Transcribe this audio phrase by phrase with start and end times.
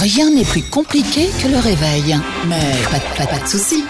[0.00, 2.16] Rien n'est plus compliqué que le réveil.
[2.46, 3.84] Mais pas, de- pas, pas de soucis.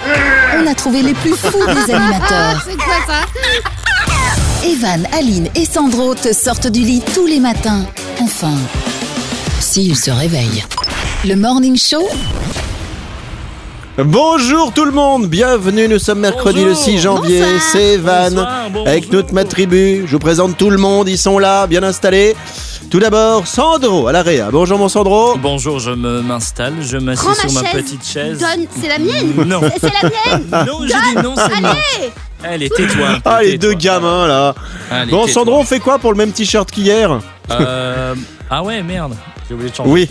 [0.58, 2.64] On a trouvé les plus fous des animateurs.
[2.68, 7.84] C'est quoi ça Evan, Aline et Sandro te sortent du lit tous les matins.
[8.20, 8.54] Enfin,
[9.60, 10.64] s'ils se réveillent.
[11.26, 12.06] Le Morning Show,
[14.00, 16.68] Bonjour tout le monde, bienvenue, nous sommes mercredi Bonjour.
[16.68, 18.46] le 6 janvier, c'est bonjour.
[18.86, 22.36] avec toute ma tribu, je vous présente tout le monde, ils sont là, bien installés.
[22.90, 25.36] Tout d'abord, Sandro à l'AREA, bonjour mon Sandro.
[25.36, 27.82] Bonjour, je me- m'installe, je m'assieds Prends sur ma chaise.
[27.82, 28.38] petite chaise.
[28.38, 31.68] Donne, c'est la mienne Non, C'est la mienne non, j'ai dit non, c'est non.
[31.68, 32.12] Allez
[32.42, 33.08] Allez, tais-toi.
[33.08, 33.68] un peu, Ah les tais-toi.
[33.68, 34.54] deux gamins là.
[34.90, 35.32] Allez, Bon tais-toi.
[35.34, 37.18] Sandro, on fait quoi pour le même t-shirt qu'hier
[37.50, 38.14] Euh,
[38.50, 39.14] Ah ouais, merde.
[39.48, 39.90] J'ai oublié de changer.
[39.90, 40.08] Oui,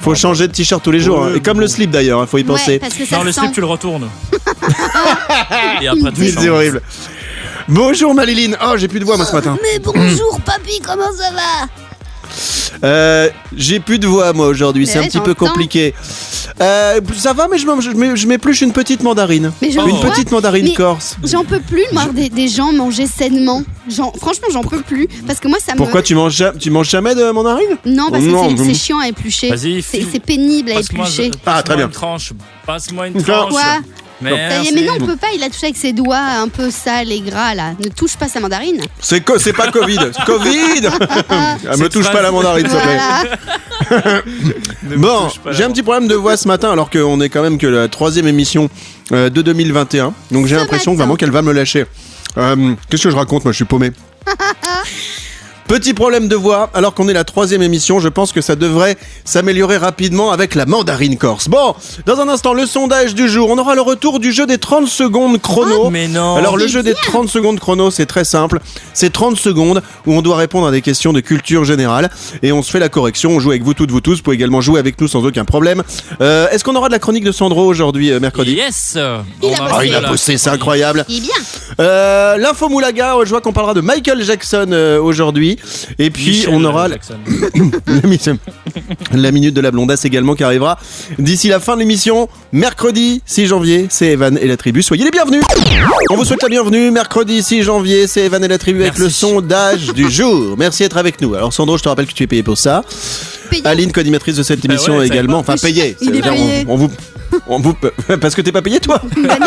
[0.00, 1.32] faut changer de t-shirt tous les jours, hein.
[1.36, 2.78] Et comme le slip d'ailleurs, il faut y Ouais, penser.
[2.80, 3.40] parce que ça Non, le sent.
[3.42, 4.08] slip, tu le retournes.
[5.80, 6.42] Et après, tu changes.
[6.42, 6.82] c'est horrible.
[7.68, 9.56] Bonjour Maliline, oh j'ai plus de voix moi ce matin.
[9.62, 11.68] Mais bonjour papy, comment ça va?
[12.82, 15.94] Euh, j'ai plus de voix moi aujourd'hui, c'est un petit peu compliqué.
[16.60, 19.52] Euh, ça va mais je, m'épluche une petite mandarine.
[19.62, 19.68] Mais.
[19.68, 21.16] Une vois, petite mandarine Mais- corse.
[21.24, 23.62] J'en peux plus, moi, des, des gens manger sainement.
[23.88, 25.08] Genre, franchement, j'en peux plus.
[25.26, 25.78] Parce que moi, ça me.
[25.78, 27.76] Pourquoi tu manges, tu manges jamais de mandarine?
[27.86, 29.50] Non, parce que c'est- chiant à éplucher.
[29.50, 31.30] Vas-y, C'est pénible à éplucher.
[31.46, 31.86] Ah, très bien.
[31.86, 32.32] une tranche.
[32.72, 33.50] Passe-moi une tranche.
[33.50, 33.78] Quoi Ça
[34.22, 34.72] y est, Merci.
[34.74, 37.20] mais non, on peut pas, il a touché avec ses doigts un peu sales et
[37.20, 37.72] gras là.
[37.82, 38.80] Ne touche pas sa mandarine.
[39.00, 40.88] C'est co- c'est pas Covid, c'est Covid
[41.70, 44.22] Elle me touche pas la mandarine, s'il te plaît.
[44.98, 47.66] Bon, j'ai un petit problème de voix ce matin, alors qu'on est quand même que
[47.66, 48.68] la troisième émission
[49.12, 50.12] euh, de 2021.
[50.30, 51.86] Donc j'ai l'impression vraiment qu'elle va me lâcher.
[52.38, 53.90] Euh, Qu'est-ce que je raconte Moi, je suis paumé.
[55.70, 58.96] Petit problème de voix, alors qu'on est la troisième émission, je pense que ça devrait
[59.24, 61.46] s'améliorer rapidement avec la mandarine corse.
[61.48, 61.76] Bon,
[62.06, 63.50] dans un instant, le sondage du jour.
[63.50, 65.88] On aura le retour du jeu des 30 secondes chrono.
[65.88, 66.34] Mais non.
[66.34, 68.58] Alors le jeu des 30 secondes chrono, c'est très simple.
[68.94, 72.10] C'est 30 secondes où on doit répondre à des questions de culture générale
[72.42, 73.30] et on se fait la correction.
[73.30, 74.16] On joue avec vous toutes, vous tous.
[74.16, 75.84] Vous pouvez également jouer avec nous sans aucun problème.
[76.20, 78.94] Euh, Est-ce qu'on aura de la chronique de Sandro aujourd'hui, euh, mercredi Yes.
[79.40, 79.68] Il a.
[79.72, 81.04] Ah, il a la- bossé, c'est incroyable.
[81.08, 81.34] Il est bien.
[81.78, 85.58] Euh, L'info Moulaga, je vois qu'on parlera de Michael Jackson euh, aujourd'hui.
[85.98, 86.96] Et puis Michel on aura la
[88.04, 88.18] mi-
[89.12, 90.78] la minute de la blondasse également qui arrivera
[91.18, 92.28] d'ici la fin de l'émission.
[92.52, 94.82] Mercredi 6 janvier, c'est Evan et la tribu.
[94.82, 95.42] Soyez les bienvenus.
[96.10, 96.90] On vous souhaite la bienvenue.
[96.90, 99.02] Mercredi 6 janvier, c'est Evan et la tribu avec Merci.
[99.02, 100.56] le sondage du jour.
[100.58, 101.34] Merci d'être avec nous.
[101.34, 102.82] Alors Sandro, je te rappelle que tu es payé pour ça.
[103.50, 103.62] Payé.
[103.66, 105.42] Aline, co-animatrice de cette émission ouais, ça également.
[105.42, 105.96] va Enfin payé.
[106.00, 106.64] Il est C'est-à-dire, payé.
[106.68, 106.92] On, on vous, on vous,
[108.20, 109.00] parce que t'es pas payé toi.
[109.16, 109.46] Bah non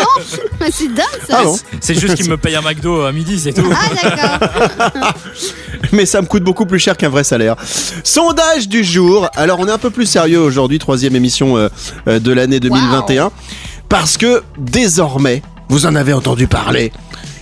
[0.70, 1.50] C'est dingue ça Ah
[1.80, 3.70] C'est juste qu'il me paye un McDo à midi, c'est tout.
[3.72, 5.12] Ah d'accord.
[5.92, 7.56] mais ça me coûte beaucoup plus cher qu'un vrai salaire.
[8.02, 9.28] Sondage du jour.
[9.34, 11.68] Alors on est un peu plus sérieux aujourd'hui, troisième émission euh,
[12.08, 13.30] euh, de l'année 2021,
[13.88, 16.92] parce que désormais, vous en avez entendu parler,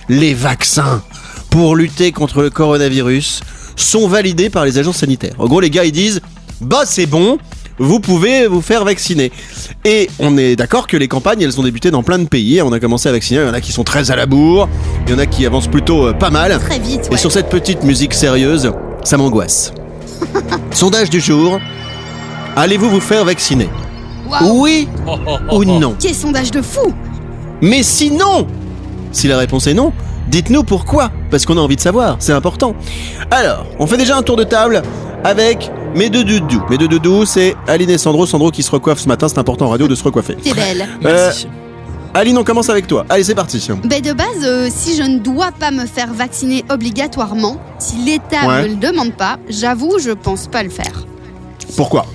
[0.09, 1.01] les vaccins
[1.49, 3.41] pour lutter contre le coronavirus
[3.75, 5.35] sont validés par les agents sanitaires.
[5.37, 6.21] En gros, les gars ils disent,
[6.61, 7.37] bah c'est bon.
[7.79, 9.31] Vous pouvez vous faire vacciner.
[9.83, 12.61] Et on est d'accord que les campagnes, elles ont débuté dans plein de pays.
[12.61, 13.41] On a commencé à vacciner.
[13.41, 14.69] Il y en a qui sont très à la bourre.
[15.07, 16.57] Il y en a qui avancent plutôt euh, pas mal.
[16.59, 18.71] Très vite, Et sur cette petite musique sérieuse,
[19.03, 19.73] ça m'angoisse.
[20.71, 21.59] Sondage du jour.
[22.55, 23.69] Allez-vous vous faire vacciner?
[24.43, 24.87] Oui
[25.51, 25.95] ou non?
[25.99, 26.93] Quel sondage de fou
[27.61, 28.47] Mais sinon,
[29.11, 29.91] si la réponse est non,
[30.27, 31.11] dites-nous pourquoi.
[31.31, 32.75] Parce qu'on a envie de savoir, c'est important.
[33.31, 34.81] Alors, on fait déjà un tour de table
[35.23, 36.61] avec mes deux doudous.
[36.69, 38.25] Mes deux doudous, c'est Aline et Sandro.
[38.25, 40.35] Sandro qui se recoiffe ce matin, c'est important en radio de se recoiffer.
[40.35, 40.87] T'es belle.
[41.01, 41.47] Merci.
[42.15, 43.05] Aline, on commence avec toi.
[43.09, 43.65] Allez, c'est parti.
[43.85, 48.47] Ben de base, euh, si je ne dois pas me faire vacciner obligatoirement, si l'État
[48.47, 48.63] Ouais.
[48.63, 51.05] ne le demande pas, j'avoue, je pense pas le faire.
[51.75, 52.05] Pourquoi?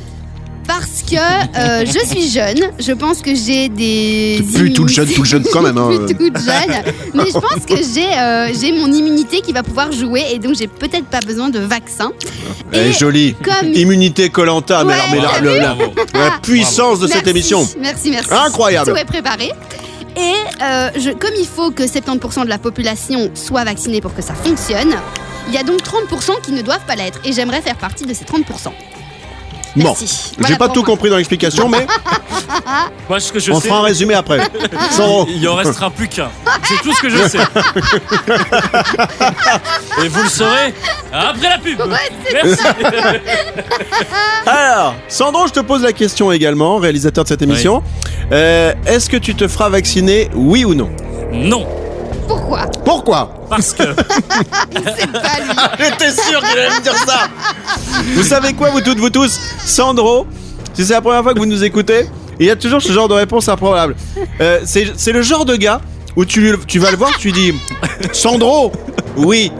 [0.69, 4.45] Parce que euh, je suis jeune, je pense que j'ai des.
[4.55, 5.79] Plus tout le jeune, tout le jeune quand même.
[5.79, 5.89] hein.
[6.07, 6.83] Plus toute jeune,
[7.15, 10.55] mais je pense que j'ai euh, j'ai mon immunité qui va pouvoir jouer et donc
[10.57, 12.13] j'ai peut-être pas besoin de vaccin.
[12.73, 13.35] Elle est jolie.
[13.43, 15.77] comme Immunité Colanta, mais, Ouais, alors, mais la,
[16.27, 17.67] la puissance de cette émission.
[17.81, 18.29] Merci, merci.
[18.31, 18.91] Incroyable.
[18.93, 19.51] Tout est préparé.
[20.17, 24.21] Et euh, je- comme il faut que 70% de la population soit vaccinée pour que
[24.21, 24.95] ça fonctionne,
[25.49, 27.21] il y a donc 30% qui ne doivent pas l'être.
[27.25, 28.71] Et j'aimerais faire partie de ces 30%.
[29.83, 29.95] Bon,
[30.47, 30.87] j'ai pas tout moi.
[30.87, 31.87] compris dans l'explication, mais
[33.09, 34.41] Moi, ce que je on sais, fera un résumé après.
[34.91, 36.29] Sans- il en restera plus qu'un.
[36.65, 37.39] C'est tout ce que je sais.
[40.05, 40.75] Et vous le saurez
[41.13, 41.81] après la pub.
[42.33, 42.63] Merci.
[44.47, 47.83] Alors, Sandro, je te pose la question également, réalisateur de cette émission.
[48.33, 50.91] Euh, Est-ce que tu te feras vacciner, oui ou non?
[51.33, 51.67] Non,
[52.29, 53.83] Pourquoi Pourquoi parce que
[54.73, 55.55] C'est pas lui.
[55.79, 57.29] J'étais sûr qu'il allait me dire ça
[58.15, 60.27] Vous savez quoi, vous toutes, vous tous Sandro,
[60.75, 62.07] si c'est la première fois que vous nous écoutez,
[62.39, 63.97] il y a toujours ce genre de réponse improbable.
[64.41, 65.81] Euh, c'est c'est le genre de gars
[66.17, 67.55] où tu, tu vas le voir, tu dis
[68.13, 68.73] Sandro,
[69.17, 69.51] oui.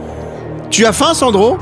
[0.69, 1.57] Tu as faim, Sandro?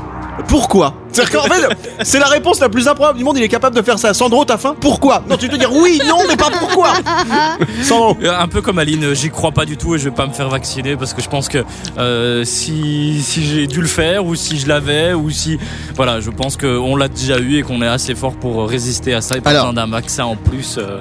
[0.46, 0.94] Pourquoi?
[1.12, 1.68] C'est-à-dire qu'en fait,
[2.02, 4.14] c'est la réponse la plus improbable du monde, il est capable de faire ça.
[4.14, 4.76] Sandro, t'as faim?
[4.80, 5.22] Pourquoi?
[5.28, 6.92] Non, tu peux dire oui, non, mais pas pourquoi?
[7.82, 10.14] Sandro Euh, Un peu comme Aline, euh, j'y crois pas du tout et je vais
[10.14, 11.64] pas me faire vacciner parce que je pense que
[11.98, 15.58] euh, si, si j'ai dû le faire ou si je l'avais ou si.
[15.96, 19.20] Voilà, je pense qu'on l'a déjà eu et qu'on est assez fort pour résister à
[19.20, 19.66] ça et pas Alors.
[19.72, 20.78] besoin d'un vaccin en plus.
[20.78, 21.00] euh,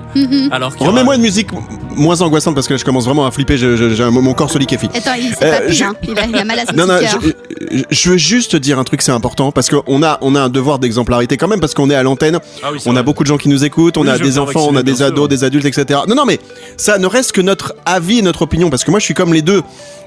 [0.51, 1.49] alors qu'il y aura- Remets-moi une musique
[1.95, 4.49] moins angoissante parce que là, je commence vraiment à flipper, je- je- j'ai mon corps
[4.51, 4.89] se liquéfie.
[4.95, 5.93] Attends, il s'est Euh, pas pris, je- hein.
[6.03, 8.79] il, a, il a mal à son Non, non, je, je veux juste te dire
[8.79, 11.73] un truc, c'est important parce qu'on a, on a un devoir d'exemplarité quand même parce
[11.73, 14.01] qu'on est à l'antenne, Ah oui, on a beaucoup de gens qui nous écoutent, on
[14.01, 15.27] Oui, a des enfants, on a des ados, sûr.
[15.27, 16.01] des adultes, etc.
[16.07, 16.39] Non, non, mais
[16.77, 19.33] ça ne reste que notre avis et notre opinion parce que moi je suis comme
[19.33, 19.61] les deux.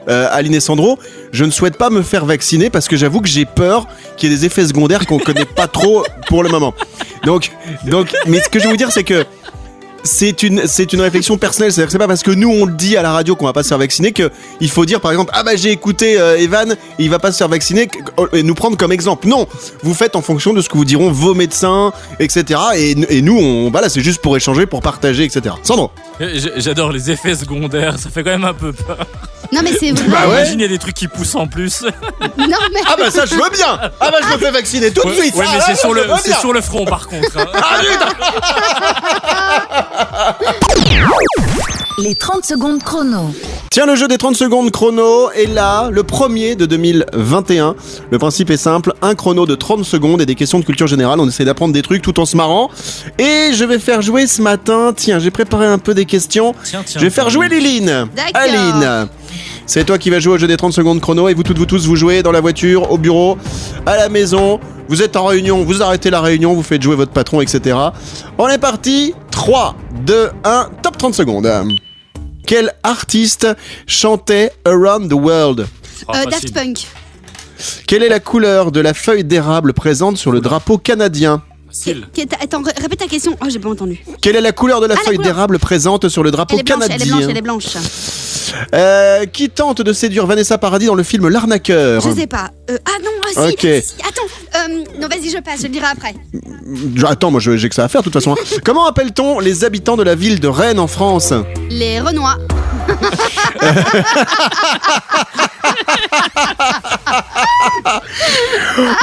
[0.08, 0.98] Euh, Aline et Sandro,
[1.30, 4.32] je ne souhaite pas me faire vacciner parce que j'avoue que j'ai peur qu'il y
[4.34, 6.72] ait des effets secondaires qu'on connaît pas trop pour le moment.
[7.26, 7.50] Donc,
[7.86, 9.26] donc, mais ce que je veux vous dire, c'est que
[10.02, 11.72] c'est une, c'est une réflexion personnelle.
[11.72, 13.52] C'est-à-dire que c'est pas parce que nous on le dit à la radio qu'on va
[13.52, 14.30] pas se faire vacciner que
[14.60, 17.38] il faut dire par exemple ah bah j'ai écouté euh, Evan, il va pas se
[17.38, 19.26] faire vacciner que- et nous prendre comme exemple.
[19.28, 19.46] Non,
[19.82, 22.60] vous faites en fonction de ce que vous diront vos médecins, etc.
[22.76, 25.54] Et, et nous on voilà c'est juste pour échanger, pour partager, etc.
[25.62, 25.90] Sandro.
[26.56, 29.06] J'adore les effets secondaires, ça fait quand même un peu peur.
[29.52, 30.04] Non, mais c'est vrai.
[30.08, 30.42] Bah ouais.
[30.42, 31.82] Imaginez des trucs qui poussent en plus.
[31.82, 31.90] Non,
[32.38, 32.80] mais.
[32.86, 33.78] Ah bah ça je veux bien.
[34.00, 35.34] Ah bah je me fais vacciner tout de Ouais, suite.
[35.34, 37.36] ouais, Ah, mais là, c'est là, sur, le, c'est sur le front par contre.
[37.38, 37.46] hein.
[37.54, 38.06] Ah, putain.
[41.98, 43.30] Les 30 secondes chrono.
[43.70, 47.74] Tiens, le jeu des 30 secondes chrono est là, le premier de 2021.
[48.10, 51.20] Le principe est simple, un chrono de 30 secondes et des questions de culture générale.
[51.20, 52.70] On essaie d'apprendre des trucs tout en se marrant.
[53.18, 56.54] Et je vais faire jouer ce matin, tiens, j'ai préparé un peu des questions.
[56.64, 57.00] Tiens, tiens.
[57.00, 58.08] Je vais faire jouer Liline.
[58.16, 58.32] D'accord.
[58.34, 59.08] Aline.
[59.72, 61.64] C'est toi qui vas jouer au jeu des 30 secondes chrono et vous toutes, vous
[61.64, 63.38] tous, vous jouez dans la voiture, au bureau,
[63.86, 64.58] à la maison.
[64.88, 67.76] Vous êtes en réunion, vous arrêtez la réunion, vous faites jouer votre patron, etc.
[68.36, 69.14] On est parti.
[69.30, 71.48] 3, 2, 1, top 30 secondes.
[72.48, 73.46] Quel artiste
[73.86, 75.68] chantait Around the World?
[76.08, 76.24] Oh, Euh.
[76.28, 76.88] Daft Punk.
[77.86, 81.42] Quelle est la couleur de la feuille d'érable présente sur le drapeau canadien?
[81.68, 82.08] Facile.
[82.12, 83.36] Qui- qui- Attends, ré- répète ta question.
[83.40, 84.04] Oh, j'ai pas entendu.
[84.20, 85.32] Quelle est la couleur de la Ah, la feuille couleur.
[85.32, 87.28] d'érable présente sur le drapeau Elle est blanche, elle est blanche, canadien?
[87.28, 87.64] elle est blanche.
[88.74, 92.50] Euh, Qui tente de séduire Vanessa Paradis dans le film L'arnaqueur Je sais pas.
[92.70, 93.82] Euh, ah non, ah si, Ok.
[93.82, 94.22] si, Attends.
[94.56, 96.14] Euh, non, vas-y, je passe, je le dirai après.
[97.06, 98.32] Attends, moi je- j'ai que ça à faire de toute façon.
[98.32, 98.44] hein.
[98.64, 101.32] Comment appelle-t-on les habitants de la ville de Rennes en France?
[101.70, 102.36] Les Renois.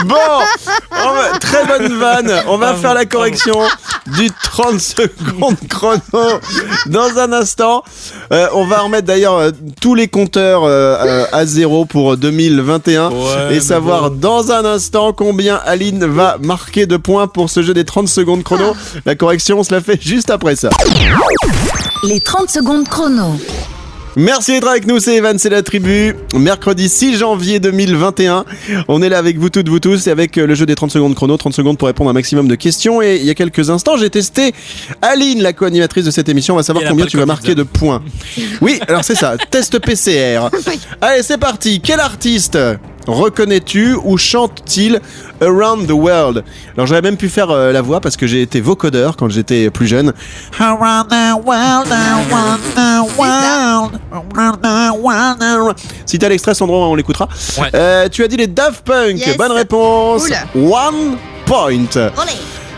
[0.05, 0.15] Bon,
[0.91, 2.33] on va- très bonne vanne.
[2.47, 3.55] On va faire la correction
[4.17, 6.39] du 30 secondes chrono
[6.87, 7.83] dans un instant.
[8.31, 9.51] Euh, on va remettre d'ailleurs euh,
[9.81, 14.17] tous les compteurs euh, euh, à zéro pour 2021 Ouais, et savoir bon.
[14.17, 18.43] dans un instant combien Aline va marquer de points pour ce jeu des 30 secondes
[18.43, 18.75] chrono.
[19.05, 20.69] La correction, on se la fait juste après ça.
[22.03, 23.35] Les 30 secondes chrono.
[24.19, 26.15] Merci d'être avec nous, c'est Evan, c'est la tribu.
[26.33, 28.45] Mercredi 6 janvier 2021.
[28.87, 30.89] On est là avec vous toutes, vous tous, et avec euh, le jeu des 30
[30.89, 31.37] secondes chrono.
[31.37, 32.99] 30 secondes pour répondre à un maximum de questions.
[32.99, 34.55] Et il y a quelques instants, j'ai testé
[35.03, 36.55] Aline, la co-animatrice de cette émission.
[36.55, 38.01] On va savoir combien tu vas marquer de points.
[38.59, 40.49] Oui, alors c'est ça, test PCR.
[40.99, 41.79] Allez, c'est parti.
[41.79, 42.57] Quel artiste
[43.13, 44.99] reconnais-tu ou chante-t-il
[45.41, 46.43] Around the World?
[46.75, 49.69] Alors j'aurais même pu faire euh, la voix parce que j'ai été vocodeur quand j'étais
[49.69, 50.13] plus jeune.
[50.59, 55.75] Around the world, around the world, around the world, around-
[56.05, 57.27] Si t'as l'extrait, Sandro, on l'écoutera.
[57.59, 57.69] Ouais.
[57.73, 59.17] Euh, tu as dit les Daft Punk.
[59.19, 59.37] Yes.
[59.37, 60.27] Bonne réponse.
[60.53, 60.63] Cool.
[60.63, 61.85] One point.
[61.95, 62.31] Olé.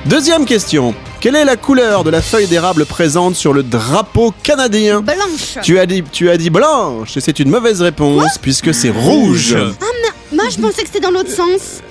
[0.05, 0.93] Deuxième question.
[1.19, 5.01] Quelle est la couleur de la feuille d'érable présente sur le drapeau canadien?
[5.01, 5.57] Blanche.
[5.61, 9.53] tu as dit, tu as dit blanche et c'est une mauvaise réponse puisque c'est rouge.
[9.53, 9.73] Rouge.
[10.31, 11.81] Moi, je pensais que c'était dans l'autre sens.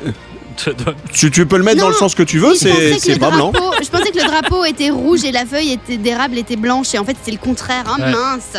[1.13, 1.85] Tu, tu peux le mettre Non.
[1.85, 3.53] dans le sens que tu veux, Je pensais c'est que c'est le pas blanc.
[3.53, 6.95] drapeau- Je pensais que le drapeau était rouge et la feuille était d'érable était blanche.
[6.95, 7.85] Et en fait, c'est le contraire.
[7.99, 8.11] Ouais.
[8.11, 8.55] mince.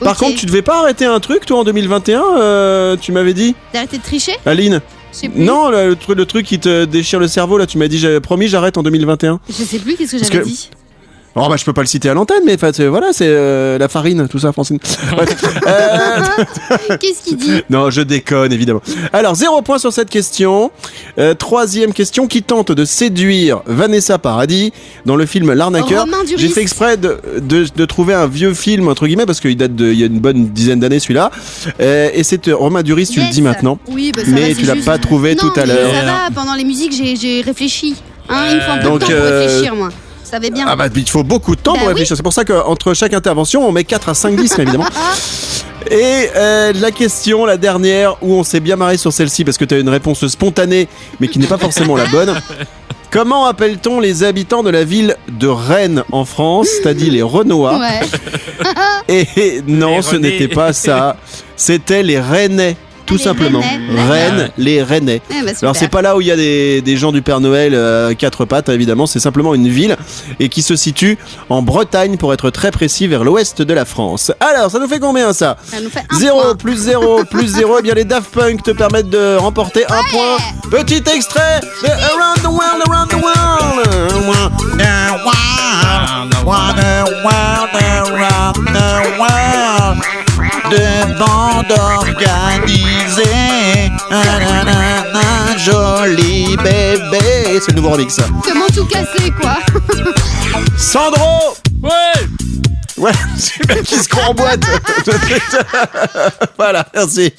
[0.00, 0.18] Par Ok.
[0.18, 3.98] contre, tu devais pas arrêter un truc, toi, en 2021 euh, Tu m'avais dit, D'arrêter
[3.98, 4.34] de tricher?
[4.46, 4.80] Aline
[5.12, 5.40] Je sais plus.
[5.42, 7.98] Non, le, le truc, le truc qui te déchire le cerveau, là, tu m'as dit,
[7.98, 9.40] j'avais promis, j'arrête en 2021.
[9.48, 10.70] Je sais plus qu'est-ce que Parce j'avais que- dit?
[11.36, 12.56] Oh, bah, je peux pas le citer à l'antenne, mais
[12.88, 14.78] voilà, c'est euh, la farine, tout ça, Francine.
[15.66, 17.62] Euh, Qu'est-ce qu'il dit?
[17.70, 18.82] Non, je déconne, évidemment.
[19.12, 20.70] Alors, zéro point sur cette question.
[21.18, 24.72] Euh, troisième question, qui tente de séduire Vanessa Paradis
[25.06, 26.40] dans le film L'arnaqueur Romain Duris.
[26.40, 29.74] J'ai fait exprès de, de, de trouver un vieux film, entre guillemets, parce qu'il date
[29.74, 31.30] de, il y a une bonne dizaine d'années, celui-là.
[31.80, 33.78] Euh, et c'est Romain Duris, tu le dis maintenant.
[33.88, 35.90] Oui, bah ça Mais va, tu l'as juste- pas trouvé Non, tout à l'heure.
[35.92, 37.94] Ça va, pendant les musiques, j'ai- j'ai réfléchi.
[38.28, 39.88] Hein, il me faut un peu Donc, de temps pour réfléchir, moi.
[40.24, 40.64] Ça va bien.
[40.68, 41.92] Ah bah il faut beaucoup de temps Bah pour oui.
[41.94, 42.16] réfléchir.
[42.16, 44.86] C'est pour ça qu'entre chaque intervention, on met 4 à 5 disques évidemment.
[45.90, 49.64] Et euh, la question, la dernière, où on s'est bien marré sur celle-ci parce que
[49.66, 50.88] tu as une réponse spontanée,
[51.20, 52.34] mais qui n'est pas forcément la bonne.
[53.10, 56.68] Comment appelle-t-on les habitants de la ville de Rennes en France?
[56.82, 57.78] T'as dit les Renois.
[57.78, 58.00] Ouais.
[59.08, 61.16] Et non, Les ce n'était pas ça.
[61.54, 62.76] C'était les Rennais.
[63.06, 63.60] Tout Les simplement.
[63.60, 64.02] Rennais.
[64.10, 65.22] Rennes, les Rennais.
[65.30, 65.54] Eh super.
[65.62, 68.10] Alors c'est pas là où il y a des, des gens du Père Noël euh,
[68.10, 69.96] à quatre pattes évidemment, c'est simplement une ville
[70.40, 71.18] et qui se situe
[71.48, 74.32] en Bretagne pour être très précis vers l'ouest de la France.
[74.40, 76.54] Alors ça nous fait combien ça Ça nous fait un 0 point.
[76.56, 80.36] plus 0 plus 0, et bien les Daft Punk te permettent de remporter un point.
[80.70, 83.34] Petit extrait de Around the World, Around the World.
[90.70, 93.24] De bande organisée,
[95.58, 97.60] joli bébé.
[97.60, 98.20] C'est le nouveau remix.
[98.42, 99.58] Comment tout casser, quoi
[100.76, 102.26] Sandro Ouais
[102.96, 104.64] Ouais, c'est le mec qui se croit en boîte.
[106.56, 107.32] voilà, merci.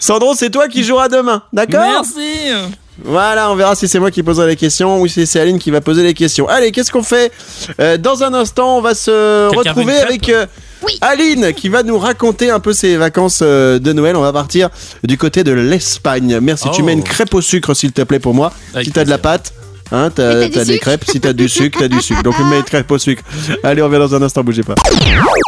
[0.00, 2.50] Sandro, c'est toi qui joueras demain, d'accord Merci
[3.02, 5.70] Voilà, on verra si c'est moi qui poserai les questions ou si c'est Aline qui
[5.72, 6.48] va poser les questions.
[6.48, 7.32] Allez, qu'est-ce qu'on fait
[7.80, 10.46] Euh, Dans un instant, on va se retrouver avec euh,
[10.84, 10.96] Oui.
[11.00, 14.14] Aline qui va nous raconter un peu ses vacances euh, de Noël.
[14.16, 14.68] On va partir
[15.02, 16.38] du côté de l'Espagne.
[16.40, 16.84] Merci, tu Oh.
[16.84, 18.52] mets une crêpe au sucre s'il te plaît pour moi.
[18.74, 19.52] Avec si t'as de la pâte.
[19.92, 22.22] Hein, t'as des crêpes, si t'as du sucre, t'as du sucre.
[22.22, 23.22] Donc mets une crêpe au sucre.
[23.62, 24.74] Allez, on revient dans un instant, bougez pas.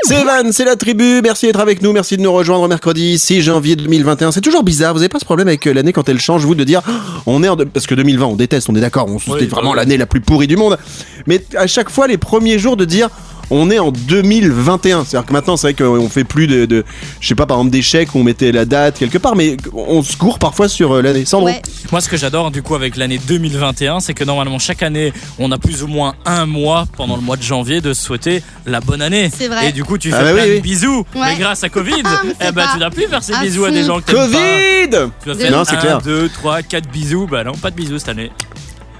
[0.06, 1.20] C'est Evan, c'est la tribu.
[1.22, 1.92] Merci d'être avec nous.
[1.92, 4.32] Merci de nous rejoindre mercredi 6 janvier 2021.
[4.32, 4.92] C'est toujours bizarre.
[4.94, 6.92] Vous avez pas ce problème avec euh, l'année quand elle change, vous, de dire, Oh,
[7.26, 7.56] on est en.
[7.56, 9.06] de- Parce que 2020, on déteste, on est d'accord.
[9.08, 10.78] On c'était Oui, vraiment l'année la plus pourrie du monde.
[11.26, 13.08] Mais à chaque fois, les premiers jours de dire,
[13.50, 15.04] on est en 2021.
[15.04, 16.84] C'est-à-dire que maintenant, c'est vrai qu'on fait plus de, de-
[17.20, 19.56] je sais pas, par exemple, des chèques où on mettait la date quelque part, mais
[19.72, 21.24] on se court parfois sur euh, l'année.
[21.24, 21.46] Sandro.
[21.48, 21.62] Ouais.
[21.92, 25.52] Moi, ce que j'adore du coup avec l'année 2021, c'est que normalement chaque année, on
[25.52, 28.80] a plus ou moins un mois pendant le mois de janvier de se souhaiter la
[28.80, 29.30] bonne année.
[29.36, 29.68] C'est vrai.
[29.68, 30.60] Et du coup, tu fais Ah bah plein oui, de oui.
[30.60, 31.06] bisous.
[31.14, 31.20] Ouais.
[31.28, 33.70] Mais grâce à Covid, Ah, eh ben, tu n'as plus faire ces à bisous à
[33.70, 34.26] des gens que pas.
[34.26, 36.02] Covid Tu vas faire Non, c'est 1, clair.
[36.02, 37.26] 2, 3, 4 bisous.
[37.30, 38.30] Bah non, pas de bisous cette année.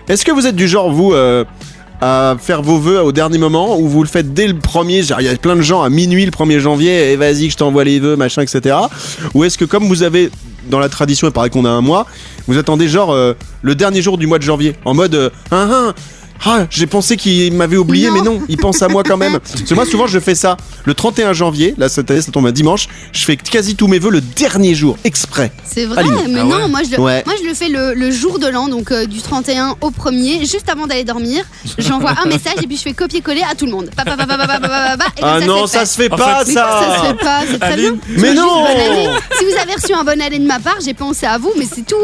[0.08, 1.44] Est-ce que vous êtes du genre, vous, euh,
[2.00, 5.24] à faire vos vœux au dernier moment ou vous le faites dès le premier Il
[5.24, 7.84] y a plein de gens à minuit le 1er janvier, et vas-y, que je t'envoie
[7.84, 8.76] les vœux, machin, etc.
[9.34, 10.30] Ou est-ce que, comme vous avez
[10.68, 12.06] dans la tradition, il paraît qu'on a un mois,
[12.46, 15.68] vous attendez genre euh, le dernier jour du mois de janvier En mode, euh, ah,
[15.70, 15.92] ah,
[16.44, 19.38] ah, j'ai pensé qu'il m'avait oublié, mais non, il pense à moi quand même.
[19.38, 21.74] Parce que moi, souvent, je fais ça le 31 janvier.
[21.78, 22.88] Là, cette année, ça tombe un dimanche.
[23.12, 25.52] Je fais quasi tous mes vœux le dernier jour, exprès.
[25.64, 27.22] C'est vrai, mais non, moi je, ouais.
[27.26, 30.68] moi, je le fais le, jour de l'an, donc euh, du 31 au 1er, juste
[30.70, 31.44] avant d'aller dormir.
[31.78, 33.90] J'envoie un message et puis je fais copier-coller à tout le monde.
[35.22, 36.44] Ah non, ça se fait pas, ça.
[36.44, 37.42] Ça se fait pas.
[38.16, 38.64] Mais non
[39.38, 41.66] Si vous avez reçu un bon année de ma part, j'ai pensé à vous, mais
[41.70, 41.96] c'est tout.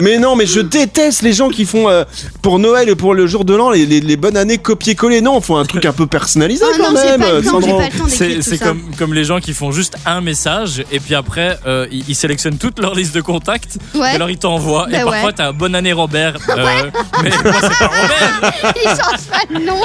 [0.00, 2.04] mais non, mais je déteste les gens qui font euh,
[2.40, 5.20] pour Noël et pour le jour de l'an les, les- les bonnes années copier-coller.
[5.20, 9.24] Non, faut un truc un peu personnalisé Oh quand non, même, C'est comme, comme les
[9.24, 12.94] gens qui font juste un message et puis après euh, ils, ils sélectionnent toute leur
[12.94, 14.12] liste de contacts Ouais.
[14.12, 15.32] et alors ils t'envoient Bah et parfois ouais.
[15.34, 16.90] t'as un bonne année Robert euh,
[17.22, 19.80] mais moi c'est pas Robert Il change pas le nom.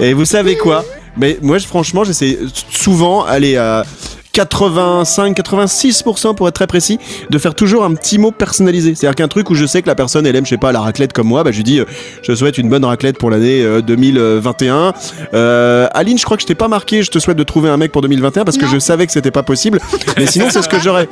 [0.00, 0.84] Et vous savez quoi?
[1.16, 2.38] Mais moi, franchement, j'essaie
[2.70, 3.84] souvent, aller à
[4.34, 6.98] 85-86% pour être très précis,
[7.30, 8.94] de faire toujours un petit mot personnalisé.
[8.94, 10.80] C'est-à-dire qu'un truc où je sais que la personne, elle aime, je sais pas, la
[10.80, 11.84] raclette comme moi, bah, je lui dis, euh,
[12.22, 14.92] je te souhaite une bonne raclette pour l'année euh, 2021.
[15.34, 17.76] Euh, Aline, je crois que je t'ai pas marqué, je te souhaite de trouver un
[17.76, 18.70] mec pour 2021 parce que Non.
[18.72, 19.80] je savais que c'était pas possible.
[20.18, 21.08] Mais sinon, c'est ce que j'aurais,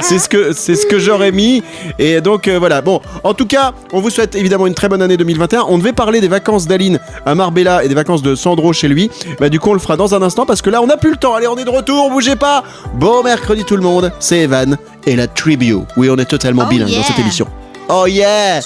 [0.00, 1.62] c'est ce que, c'est ce que j'aurais mis.
[1.98, 2.80] Et donc, euh, voilà.
[2.82, 5.64] Bon, en tout cas, on vous souhaite évidemment une très bonne année 2021.
[5.68, 9.10] On devait parler des vacances d'Aline à Marbella et des vacances de Sandro chez lui.
[9.40, 11.10] Bah, du coup, on le fera dans un instant parce que là, on n'a plus
[11.10, 11.34] le temps.
[11.34, 12.57] Allez, on est de retour, bougez pas.
[12.94, 15.76] Bon mercredi tout le monde, c'est Evan et la Tribu.
[15.96, 17.00] Oui, on est totalement Oh bilingue yeah.
[17.00, 17.46] dans cette émission.
[17.90, 18.60] Oh yeah.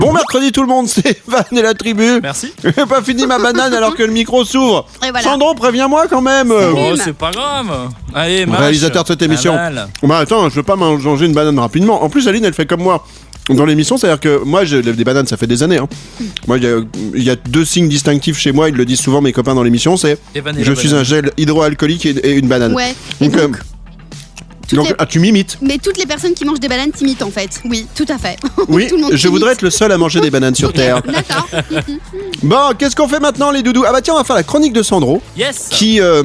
[0.00, 2.20] Bon mercredi tout le monde, c'est Evan et la tribu.
[2.20, 4.86] merci J'ai pas fini ma banane alors que le micro s'ouvre.
[5.00, 5.22] Voilà.
[5.22, 6.50] Sandro, préviens-moi quand même.
[6.50, 8.58] Oh c'est pas grave allez mâche.
[8.58, 9.56] Réalisateur de cette émission.
[10.02, 12.02] Bah attends, je veux pas manger une banane rapidement.
[12.02, 13.04] En plus, Aline, elle fait comme moi.
[13.50, 15.76] Dans l'émission, c'est-à-dire que moi, je lève des bananes, ça fait des années.
[15.76, 15.88] hein.
[16.46, 16.78] Moi, il y a-
[17.14, 19.62] il y, a deux signes distinctifs chez moi, ils le disent souvent mes copains dans
[19.62, 21.00] l'émission, c'est je suis banane.
[21.00, 22.72] un gel hydroalcoolique et, et une banane.
[22.72, 22.94] Ouais.
[23.20, 23.48] Et Donc, euh,
[24.72, 25.58] donc, les- ah, tu m'imites.
[25.60, 27.60] Mais toutes les personnes qui mangent des bananes t'imitent en fait.
[27.66, 28.36] Oui, tout à fait.
[28.68, 31.02] Oui, Tout le monde je voudrais être le seul à manger des bananes sur Terre.
[31.02, 31.46] D'accord.
[32.42, 33.84] Bon, qu'est-ce qu'on fait maintenant, les doudous?
[33.86, 36.22] Ah bah tiens, on va faire la chronique de Sandro, yes qui euh,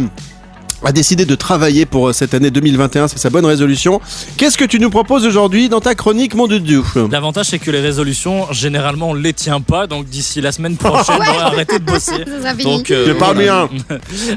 [0.83, 3.99] a décidé de travailler pour euh, cette année 2021, c'est sa bonne résolution.
[4.37, 6.85] Qu'est-ce que tu nous proposes aujourd'hui dans ta chronique, mon doudou?
[7.11, 9.87] L'avantage, c'est que les résolutions, généralement, on les tient pas.
[9.87, 12.23] Donc, d'ici la semaine prochaine, on va arrêter de bosser.
[12.63, 13.67] Donc, euh, C'est pas voilà.
[13.67, 13.69] bien.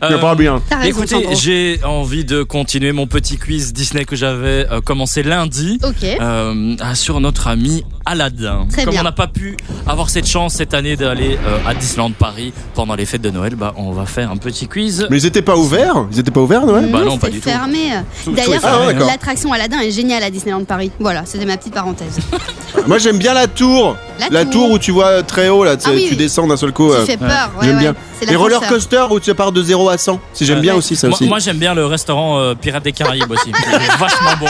[0.02, 0.60] Euh, C'est pas bien.
[0.84, 5.78] Écoutez, j'ai envie de continuer mon petit quiz Disney que j'avais euh, commencé lundi
[6.20, 8.66] euh, sur notre ami Aladdin.
[8.70, 9.00] Très Comme bien.
[9.02, 9.56] on n'a pas pu
[9.86, 13.54] avoir cette chance cette année d'aller euh, à Disneyland Paris pendant les fêtes de Noël,
[13.54, 15.06] bah on va faire un petit quiz.
[15.10, 17.40] Mais ils étaient pas ouverts Ils étaient pas ouverts, Noël Bah non, c'est pas du
[17.40, 17.48] tout.
[17.48, 17.90] fermé.
[18.24, 20.90] Tout- tout D'ailleurs, fermé, Ah, l'attraction Aladdin est géniale à Disneyland Paris.
[20.98, 22.18] Voilà, c'était ma petite parenthèse.
[22.86, 23.96] Moi j'aime bien la tour.
[24.30, 24.52] La tour.
[24.52, 24.70] tour.
[24.72, 26.16] où tu vois très haut là, tu, Ah oui, tu oui.
[26.16, 26.88] descends d'un seul coup.
[26.88, 27.50] Qui euh, fait peur.
[27.58, 27.82] Ouais, j'aime ouais.
[27.82, 27.94] bien.
[28.18, 28.78] C'est Les roller l'ascenseur.
[28.78, 30.20] coasters où tu pars de 0 à 100.
[30.32, 30.62] Si j'aime Ouais.
[30.62, 31.26] bien aussi ça Moi, aussi.
[31.28, 33.52] moi, j'aime bien le restaurant euh, Pirates des Caraïbes aussi.
[33.70, 34.46] C'est vachement bon.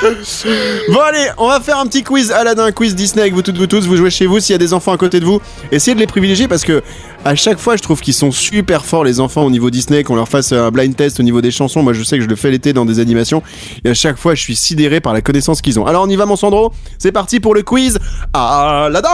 [0.00, 3.66] Bon allez, on va faire un petit quiz Aladdin, quiz Disney avec vous toutes vous
[3.66, 3.86] tous.
[3.86, 5.40] Vous jouez chez vous s'il y a des enfants à côté de vous.
[5.72, 6.82] Essayez de les privilégier parce que
[7.24, 10.14] à chaque fois je trouve qu'ils sont super forts les enfants au niveau Disney, qu'on
[10.14, 11.82] leur fasse un blind test au niveau des chansons.
[11.82, 13.42] Moi je sais que je le fais l'été dans des animations
[13.84, 15.86] et à chaque fois je suis sidéré par la connaissance qu'ils ont.
[15.86, 17.98] Alors on y va mon Sandro, c'est parti pour le quiz
[18.32, 19.08] Aladdin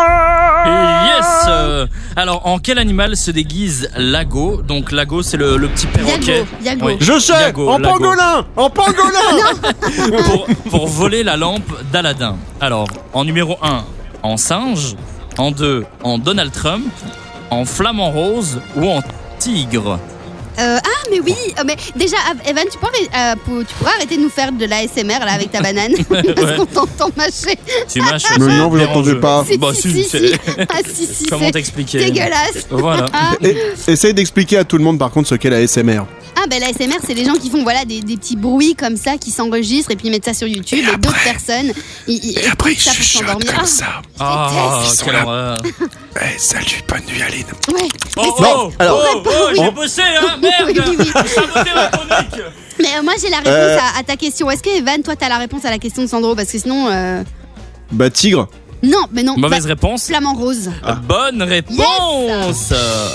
[0.66, 1.86] Yes euh,
[2.16, 4.62] Alors, en quel animal se déguise Lago?
[4.62, 6.38] Donc, Lago, c'est le, le petit perroquet.
[6.38, 6.86] Yago, Yago.
[6.86, 6.96] Oui.
[7.00, 7.98] Je sais, Yago, en Lago.
[7.98, 10.24] pangolin En pangolin
[10.70, 12.36] pour, pour voler la lampe d'Aladin.
[12.60, 13.84] Alors, en numéro 1,
[14.22, 14.96] en singe.
[15.38, 16.84] En 2, en Donald Trump.
[17.50, 19.00] En flamant rose ou en
[19.38, 19.98] tigre.
[20.58, 23.92] Euh, ah, mais oui, euh, mais déjà, ah, Evan, tu pourrais, euh, pour- tu pourrais
[23.96, 26.56] arrêter de nous faire de l'ASMR là avec ta banane Parce Ouais.
[26.56, 27.58] qu'on t'entend mâcher.
[27.92, 28.22] Tu mâches.
[28.38, 29.44] Mais non, vous n'entendez pas.
[29.48, 30.32] Si, Bah, si, si, si.
[30.68, 32.66] Ah, si, si, Comment c'est t'expliquer dégueulasse.
[32.70, 33.06] Voilà.
[33.42, 33.56] Et,
[33.88, 36.02] Essaye d'expliquer à tout le monde par contre ce qu'est la ASMR.
[36.36, 39.16] Ah, ben l'ASMR, c'est les gens qui font voilà, des, des petits bruits comme ça,
[39.18, 40.80] qui s'enregistrent et puis ils mettent ça sur YouTube.
[40.92, 41.72] Et, d'autres personnes,
[42.06, 43.54] ils, ils écoutent ça pour s'endormir.
[43.58, 44.02] Ah, ça.
[44.20, 45.56] Ah.
[46.16, 47.44] Eh, salut, bonne nuit Aline.
[47.72, 47.88] ouais.
[48.16, 51.06] Oh, Mais oh, oh, alors- oh, oh, j'ai bossé, hein, merde Oui, oui, oui.
[51.22, 52.42] J'ai saboté ma chronique
[52.78, 53.78] Mais euh, moi, j'ai la réponse Euh.
[53.96, 54.48] à, à ta question.
[54.48, 56.36] Est-ce que Evan, toi, t'as la réponse à la question de Sandro?
[56.36, 56.86] Parce que sinon.
[56.88, 57.24] euh,
[57.90, 58.48] Bah tigre.
[58.84, 59.36] Non, mais non.
[59.36, 60.70] Mauvaise bah, réponse Flamant rose.
[61.04, 62.72] Bonne réponse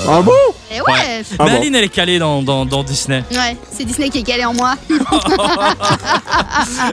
[0.08, 0.32] Ah bon
[0.72, 0.88] Et ouais.
[0.88, 1.22] Ouais.
[1.38, 1.58] Ah Mais bon.
[1.58, 3.24] Aline, elle est calée dans, dans, dans Disney.
[3.32, 4.76] Ouais, c'est Disney qui est calé en moi.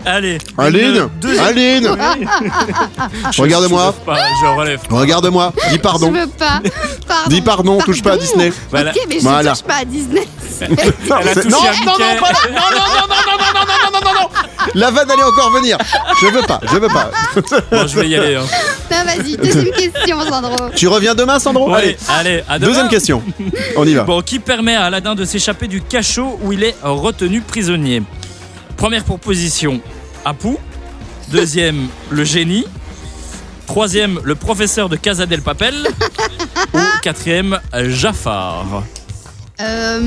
[0.05, 0.39] Allez.
[0.59, 1.09] Aline
[1.41, 1.89] Aline
[3.39, 3.95] Regarde-moi.
[3.95, 4.81] Je, relève pas, je relève.
[4.91, 6.13] Regarde-moi, dis pardon.
[6.15, 6.61] Je veux pas.
[7.07, 7.31] Pardon.
[7.31, 8.53] Dis pardon, touche pas à Disney.
[8.71, 8.91] Voilà.
[8.91, 9.53] Ok, mais je Voilà.
[9.53, 10.27] touche pas à Disney.
[10.63, 12.39] Elle a touché non, à non, non, pas là.
[12.51, 14.29] non, non, non, non, non, non, non, non, non, non, non.
[14.75, 15.79] La vanne allait encore venir.
[16.21, 17.11] Je veux pas, je veux pas.
[17.71, 18.35] Bon, je vais y aller.
[18.37, 18.45] Hein.
[18.91, 20.57] Non, vas-y, deuxième question, Sandro.
[20.75, 22.31] Tu reviens demain, Sandro Allez, Allez.
[22.31, 22.69] allez, à demain.
[22.73, 23.23] Deuxième question.
[23.77, 24.03] On y va.
[24.05, 28.03] Bon, qui permet à Aladdin de s'échapper du cachot où il est retenu prisonnier
[28.77, 29.81] Première proposition,
[30.25, 30.57] Apu.
[31.29, 32.67] Deuxième, le génie.
[33.67, 35.75] Troisième, le professeur de Casa del Papel.
[36.75, 38.65] Ou quatrième, Jafar.
[39.61, 40.01] Euh.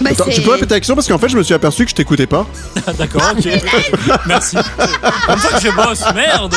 [0.00, 1.84] Bah, Attends, c'est- tu peux répéter la question parce qu'en fait, je me suis aperçu
[1.84, 2.46] que je t'écoutais pas.
[2.86, 3.46] Ah, D'accord, ok.
[4.26, 4.56] Merci.
[5.26, 6.54] Comme ça que je bosse, merde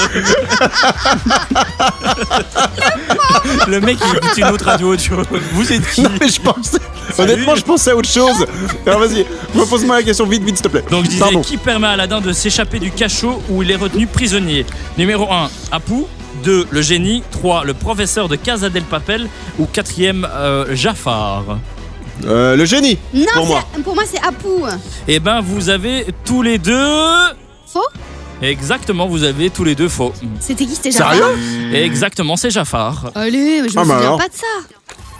[3.67, 5.17] Le mec, il écoute une autre radio audio.
[5.53, 6.77] Vous êtes qui Non, mais je pensais.
[7.13, 7.33] Salut.
[7.33, 8.45] Honnêtement, je pensais à autre chose.
[8.85, 9.25] Alors vas-y,
[9.55, 10.83] repose-moi la question vite, vite, s'il te plaît.
[10.89, 11.41] Donc je disais, Pardon.
[11.41, 14.65] qui permet à Aladdin de s'échapper du cachot où il est retenu prisonnier?
[14.97, 16.03] Numéro 1, Apu.
[16.45, 17.23] 2, le génie.
[17.31, 19.27] 3, le professeur de Casa del Papel.
[19.59, 20.25] Ou 4ème,
[20.73, 21.43] Jafar.
[22.25, 22.97] Euh, le génie.
[23.13, 23.63] Non, Pour moi.
[23.83, 24.47] pour moi, c'est Apu.
[25.07, 26.87] Eh ben, vous avez tous les deux.
[27.67, 27.81] Faux
[28.41, 30.13] Exactement, vous avez tous les deux faux.
[30.39, 33.11] C'était qui C'était Jafar Sérieux Exactement, c'est Jafar.
[33.15, 34.17] Allez, mais je me Ah, bah souviens alors.
[34.17, 34.45] pas de ça.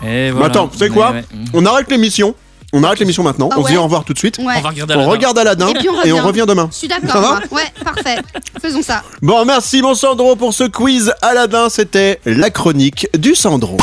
[0.04, 0.48] Et Mais voilà.
[0.48, 1.26] attends, tu sais quoi Ouais, ouais.
[1.54, 2.36] On arrête l'émission.
[2.78, 3.50] On arrête l'émission maintenant.
[3.52, 4.38] Ah on se dit ouais au revoir tout de suite.
[4.38, 4.54] Ouais.
[4.58, 5.12] On va regarder On Aladdin.
[5.12, 6.44] regarde Aladdin Et puis on revient.
[6.48, 6.68] demain.
[6.72, 7.40] Je suis Ça d'accord.
[7.52, 8.18] Ouais, parfait.
[8.62, 9.02] Faisons ça.
[9.22, 11.70] Bon, merci mon Sandro pour ce quiz Aladdin.
[11.70, 13.78] C'était la chronique du Sandro.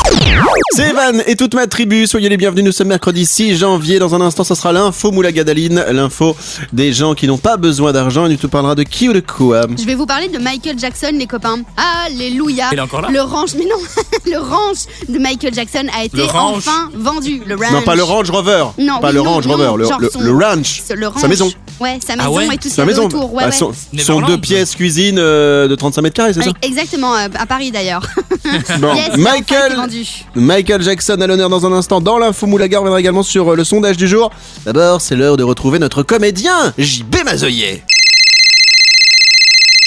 [0.75, 2.05] C'est Evan et toute ma tribu.
[2.07, 2.63] Soyez les bienvenus.
[2.65, 3.97] Nous sommes mercredi 6 janvier.
[3.99, 6.35] Dans un instant, ce sera l'info Moulagadaline, l'info
[6.71, 8.27] des gens qui n'ont pas besoin d'argent.
[8.27, 10.77] Et tu te parleras de qui ou de quoi Je vais vous parler de Michael
[10.77, 11.59] Jackson, les copains.
[12.05, 12.65] Alléluia.
[12.71, 13.77] Il est encore là Le ranch, mais non,
[14.31, 14.77] le ranch
[15.09, 17.41] de Michael Jackson a été enfin vendu.
[17.45, 17.71] Le ranch.
[17.71, 18.65] Non, pas le Range Rover.
[18.83, 20.81] Non, pas oui, le non, Range non, Rover, le, genre le- son- le ranch.
[20.85, 21.21] C'est Le ranch.
[21.21, 21.51] Sa maison.
[21.79, 23.05] Ouais, sa maison Ah ouais et tout ce Sa qu'il y avait maison.
[23.05, 23.33] autour.
[23.33, 23.51] Ouais, Ah, ouais.
[23.51, 24.27] son, Neverland.
[24.27, 27.71] deux pièces cuisine euh, de 35 mètres carrés, c'est ça Ouais, Exactement, euh, à Paris
[27.71, 28.05] d'ailleurs.
[28.43, 30.07] Bon, Yes, il a enfin été Michael, vendu.
[30.35, 32.77] Michael Jackson à l'honneur dans un instant dans l'info Moulaga.
[32.77, 34.31] On reviendra également sur euh, le sondage du jour.
[34.65, 37.83] D'abord, c'est l'heure de retrouver notre comédien, JB Mazoyer.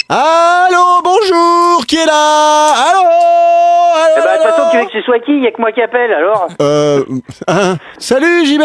[0.09, 2.75] Allô, bonjour, qui est là?
[2.91, 3.76] Allô?
[3.97, 5.51] Allô, Eh bah, de toute façon, tu veux que ce soit qui Il y a
[5.53, 6.49] que moi qui appelle, alors?
[6.61, 7.05] Euh,
[7.49, 8.63] hein, salut JB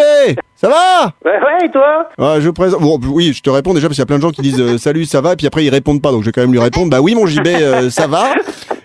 [0.56, 1.12] Ça va?
[1.26, 2.10] Ouais, ouais, et toi?
[2.18, 2.82] Ah, je présente.
[2.82, 4.60] Bon, oui, je te réponds déjà parce qu'il y a plein de gens qui disent
[4.60, 6.60] euh, salut, ça va, puis après ils répondent pas, donc je vais quand même lui
[6.60, 6.90] répondre.
[6.90, 8.26] Bah oui, mon JB, euh, ça va.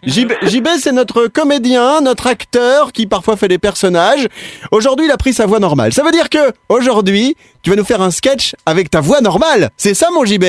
[0.04, 4.28] JB, JB, c'est notre comédien, notre acteur qui parfois fait des personnages.
[4.70, 5.92] Aujourd'hui, il a pris sa voix normale.
[5.92, 9.70] Ça veut dire que aujourd'hui, tu vas nous faire un sketch avec ta voix normale.
[9.76, 10.44] C'est ça, mon JB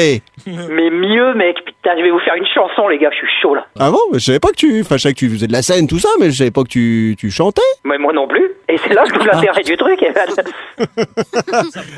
[0.70, 3.56] Mais mieux, mec, putain, je vais vous faire une chanson, les gars, je suis chaud,
[3.56, 3.66] là.
[3.80, 5.62] Ah bon Je savais pas que tu, enfin, je savais que tu faisais de la
[5.62, 7.62] scène, tout ça, mais je savais pas que tu, tu chantais.
[7.84, 8.52] Mais moi non plus.
[8.70, 10.26] Et c'est là tout l'intérêt du truc, Evan.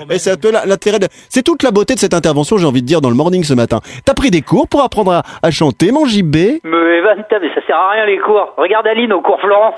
[0.09, 1.07] Et c'est un peu la- l'intérêt de...
[1.29, 3.53] C'est toute la beauté de cette intervention, j'ai envie de dire, dans le morning ce
[3.53, 3.79] matin.
[4.05, 7.49] T'as pris des cours pour apprendre à, à chanter, mon JB Mais Evan, putain, mais
[7.55, 8.53] ça sert à rien les cours.
[8.57, 9.73] Regarde Aline au cours Florent.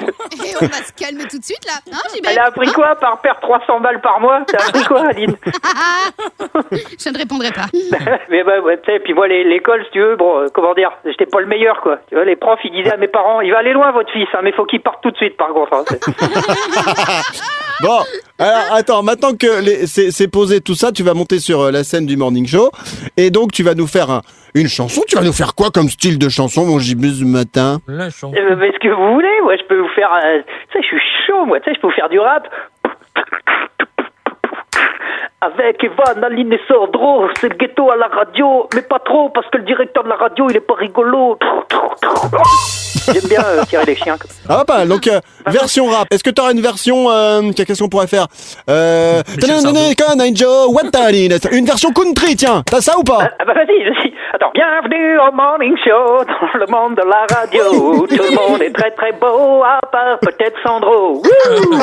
[0.00, 1.74] Et on va se calmer tout de suite là.
[1.92, 4.40] Hein, JB Elle a appris quoi par perdre 300 balles par mois?
[4.46, 5.34] T'as appris quoi, Aline?
[6.72, 7.66] Je ne répondrai pas.
[8.30, 10.74] Mais bah, ouais, tu sais, puis moi, les- l'école, si tu veux, bon, euh, comment
[10.74, 11.98] dire, j'étais pas le meilleur, quoi.
[12.08, 14.28] Tu vois, les profs, ils disaient à mes parents, il va aller loin, votre fils,
[14.34, 15.72] hein, mais faut qu'il parte tout de suite, par contre.
[15.74, 15.84] hein.
[17.82, 17.98] Bon,
[18.38, 21.82] alors attends, maintenant que les- c'est posé tout ça, tu vas monter sur euh, la
[21.82, 22.70] scène du morning show
[23.16, 24.20] et donc tu vas nous faire un-
[24.54, 25.02] une chanson.
[25.08, 27.78] Tu vas nous faire quoi comme style de chanson, mon gibus ce matin?
[27.88, 28.32] La chanson.
[28.38, 30.38] Euh, mais ce que vous voulez, moi, je peux vous faire, euh,
[30.70, 32.46] tu sais, je suis chaud, moi, tu sais, je peux vous faire du rap.
[35.40, 39.46] Avec Evan, Aline et Sordro, c'est le ghetto à la radio, mais pas trop, parce
[39.50, 41.38] que le directeur de la radio, il est pas rigolo.
[43.12, 44.16] J'aime bien euh, tirer les chiens.
[44.16, 44.40] comme ça.
[44.48, 44.88] Ah pas mal.
[44.88, 46.06] Donc euh, version rap.
[46.10, 48.26] Est-ce que tu auras une version euh, Qu'est-ce qu'on pourrait faire?
[48.70, 49.20] Euh.
[51.52, 52.62] Une version country, tiens.
[52.64, 53.28] T'as ça ou pas?
[53.38, 54.14] Ah bah vas-y, vas-y.
[54.32, 58.06] Attends, bienvenue au Morning Show, dans le monde de la radio.
[58.06, 61.22] Tout le monde est très très beau, à part peut-être Sandro.
[61.22, 61.78] Wouh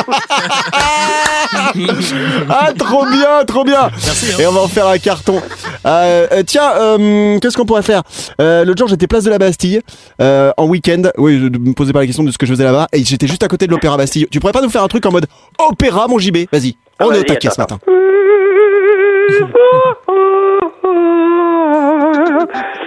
[2.50, 3.90] Ah trop bien, trop bien.
[3.92, 4.38] Merci, hein.
[4.40, 5.42] Et on va en faire un carton.
[5.86, 8.02] Euh, euh, tiens, euh, qu'est-ce qu'on pourrait faire?
[8.40, 9.82] Euh, L'autre jour, j'étais place de la Bastille
[10.22, 11.04] euh, en week-end.
[11.18, 12.88] Oui, je ne me posais pas la question de ce que je faisais là-bas.
[12.94, 14.28] Et j'étais juste à côté de l'Opéra Bastille.
[14.32, 15.26] Tu pourrais pas nous faire un truc en mode
[15.60, 17.80] opéra, mon JB Vas-y, on est au taquet ce matin.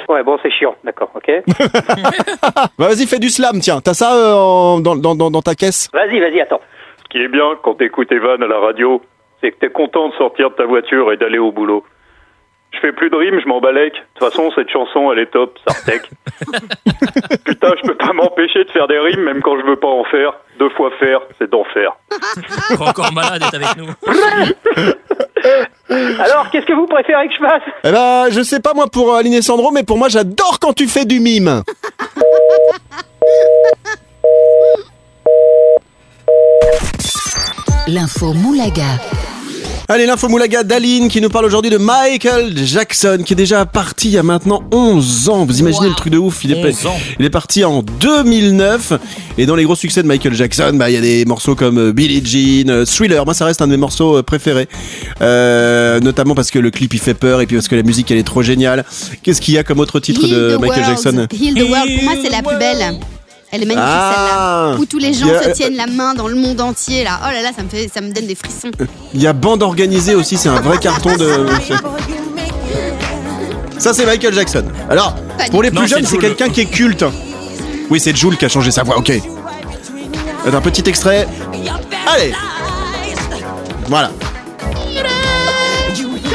[0.08, 1.30] Ouais, bon, c'est chiant, d'accord, ok.
[2.78, 3.80] Bah, vas-y, fais du slam, tiens.
[3.82, 5.88] T'as ça euh, en- dans, dans, dans, dans ta caisse?
[5.92, 6.60] Vas-y, vas-y, attends.
[7.02, 9.00] Ce qui est bien quand t'écoutes Evan à la radio,
[9.44, 11.84] c'est que t'es content de sortir de ta voiture et d'aller au boulot.
[12.72, 13.92] Je fais plus de rimes, je m'en balèque.
[13.92, 16.02] De toute façon, cette chanson, elle est top, Sartek.
[17.44, 20.02] Putain, je peux pas m'empêcher de faire des rimes, même quand je veux pas en
[20.04, 20.32] faire.
[20.58, 21.94] Deux fois faire, c'est d'enfer.
[22.80, 23.90] Encore malade d'être avec nous.
[26.20, 27.62] Alors, qu'est-ce que vous préférez que je fasse?
[27.84, 30.58] Eh ben, je sais pas moi pour euh, Aline et Sandro, mais pour moi, j'adore
[30.58, 31.62] quand tu fais du mime.
[37.86, 38.98] L'info Moulaga.
[39.86, 44.08] Allez, l'info moulaga d'Aline qui nous parle aujourd'hui de Michael Jackson qui est déjà parti
[44.08, 45.44] il y a maintenant 11 ans.
[45.44, 45.90] Vous imaginez Wow.
[45.90, 46.96] le truc de ouf il est, 11 ans.
[47.18, 48.94] il est parti en 2009
[49.36, 51.76] et dans les gros succès de Michael Jackson, bah, il y a des morceaux comme
[51.78, 53.26] euh, Billie Jean, euh, Thriller.
[53.26, 54.68] Moi, ça reste un de mes morceaux euh, préférés,
[55.20, 58.10] Euh, notamment parce que le clip il fait peur et puis parce que la musique
[58.10, 58.86] elle est trop géniale.
[59.22, 60.86] Qu'est-ce qu'il y a comme autre titre Heal de Michael world.
[61.02, 61.26] Jackson?
[61.30, 61.90] Heal the World.
[61.94, 62.98] Pour moi, c'est la plus belle.
[63.54, 64.64] Elle est magnifique Ah.
[64.72, 64.80] celle-là.
[64.80, 67.20] Où tous les gens a- se tiennent la main dans le monde entier là.
[67.22, 68.72] Oh là là, ça me fait, ça me donne des frissons.
[69.14, 71.46] Il y a Bande organisée aussi, c'est un vrai carton de.
[73.78, 74.64] Ça, c'est Michael Jackson.
[74.90, 75.14] Alors,
[75.52, 77.04] pour les plus jeunes, c'est quelqu'un qui est culte.
[77.90, 79.12] Oui, c'est Jules qui a changé sa voix, ok.
[80.52, 81.28] Un petit extrait.
[82.12, 82.34] Allez
[83.88, 84.10] Voilà.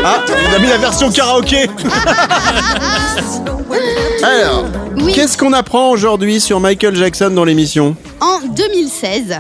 [0.06, 1.70] Ah, on a mis la version karaoké
[4.24, 4.66] Alors,
[5.10, 5.16] Oui.
[5.16, 9.40] qu'est-ce qu'on apprend aujourd'hui sur Michael Jackson dans l'émission En 2016,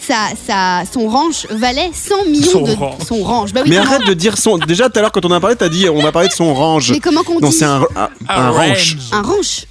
[0.00, 0.14] sa,
[0.46, 2.94] sa- son ranch valait 100 millions Son de ranch.
[3.06, 3.52] son ranch.
[3.52, 4.58] Bah oui, Mais arrête de dire son...
[4.58, 6.54] Déjà, tout à l'heure, quand on a parlé, t'as dit on va parler de son
[6.54, 6.92] range.
[6.92, 8.96] Mais comment qu'on Non, dit c'est un, un, un ranch.
[9.12, 9.66] un ranch.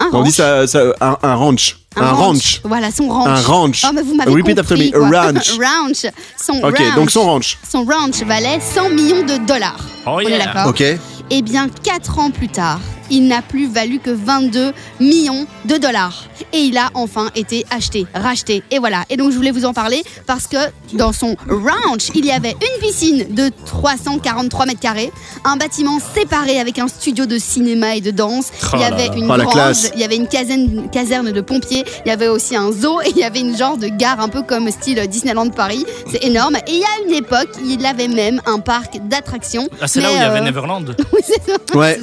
[0.00, 0.26] Un On ranch.
[0.26, 1.76] dit ça, ça- un, un ranch.
[1.96, 2.60] Un, ranch.
[2.64, 3.28] Voilà, son ranch.
[3.28, 3.84] Un ranch.
[3.86, 5.22] Oh, mais vous m'avez Repeat after compris, me, a quoi.
[5.32, 5.50] ranch.
[5.58, 6.12] ranch.
[6.40, 6.94] Son Ok, ranch.
[6.96, 7.58] donc son ranch.
[7.68, 9.76] Son ranch valait 100 millions de dollars.
[10.06, 10.44] Oh On est yeah.
[10.46, 10.82] d'accord Ok.
[11.32, 16.24] Eh bien, 4 ans plus tard, il n'a plus valu que 22 millions de dollars.
[16.52, 18.62] Et il a enfin été acheté, racheté.
[18.70, 19.04] Et voilà.
[19.10, 20.56] Et donc, je voulais vous en parler parce que
[20.94, 25.12] dans son ranch, il y avait une piscine de 343 mètres carrés,
[25.44, 28.48] un bâtiment séparé avec un studio de cinéma et de danse.
[28.62, 29.14] Oh il y avait là.
[29.16, 32.56] une Oh, grange, il y avait une caserne, caserne de pompiers, il y avait aussi
[32.56, 35.50] un zoo et il y avait une genre de gare un peu comme style Disneyland
[35.50, 35.84] Paris.
[36.10, 36.56] C'est énorme.
[36.66, 39.68] Et il y a une époque, il avait même un parc d'attractions.
[39.80, 40.96] Ah, c'est là où il y avait euh, Neverland.
[41.12, 41.78] oui, c'est ça.
[41.78, 42.00] Ouais.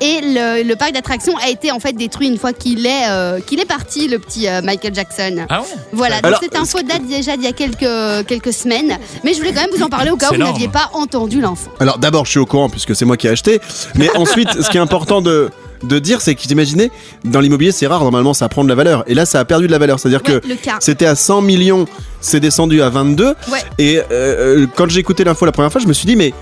[0.00, 3.40] Et le, le parc d'attractions a été en fait détruit une fois qu'il est, euh,
[3.40, 5.46] qu'il est parti, le petit euh, Michael Jackson.
[5.48, 8.98] Ah ouais Voilà, donc Alors, cette info date déjà d'il y a quelques, quelques semaines,
[9.22, 10.52] mais je voulais quand même vous en parler au cas où vous énorme.
[10.52, 11.70] n'aviez pas entendu l'info.
[11.80, 13.60] Alors d'abord, je suis au courant puisque c'est moi qui ai acheté.
[13.94, 15.50] Mais ensuite, ce qui est important de
[15.82, 16.90] de dire, c'est que imaginez,
[17.24, 18.02] dans l'immobilier, c'est rare.
[18.02, 19.04] Normalement, ça prend de la valeur.
[19.06, 20.00] Et là, ça a perdu de la valeur.
[20.00, 20.76] C'est-à-dire Ouais, que le cas.
[20.80, 21.84] c'était à 100 millions,
[22.22, 23.26] c'est descendu à 22.
[23.26, 23.34] Ouais.
[23.76, 26.32] Et euh, quand j'ai écouté l'info la première fois, je me suis dit, mais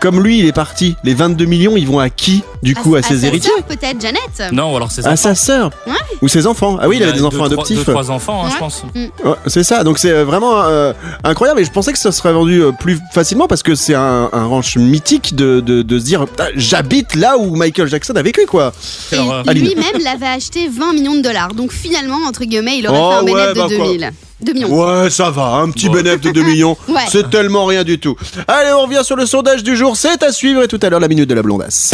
[0.00, 3.02] comme lui, il est parti, les 22 millions, ils vont à qui Du coup, à,
[3.02, 4.52] ses sa héritiers sœur, peut-être, Janet.
[4.52, 5.94] Non, ou alors c'est À sa sœur Ouais.
[6.22, 7.84] Ou ses enfants Ah oui, il, avait des enfants deux, adoptifs.
[7.84, 8.52] Deux, trois enfants, hein, Ouais.
[8.54, 8.82] je pense.
[8.94, 10.92] Ouais, c'est ça, donc c'est euh, vraiment euh,
[11.24, 14.28] incroyable et je pensais que ça serait vendu euh, plus facilement parce que c'est un,
[14.32, 18.46] un ranch mythique de, de, de se dire j'habite là où Michael Jackson a vécu
[18.46, 18.72] quoi.
[19.12, 21.54] Et lui-même l'avait acheté 20 millions de dollars.
[21.54, 24.08] Donc finalement, entre guillemets, il aurait Oh, fait un ouais, bénéfice bah, de quoi.
[24.42, 24.62] 2000.
[24.62, 25.02] 2 millions.
[25.02, 27.00] Ouais, ça va, un petit bénéfice de 2 millions, Ouais.
[27.10, 28.16] c'est tellement rien du tout.
[28.48, 31.00] Allez, on revient sur le sondage du jour, c'est à suivre et tout à l'heure
[31.00, 31.92] la minute de la blondasse.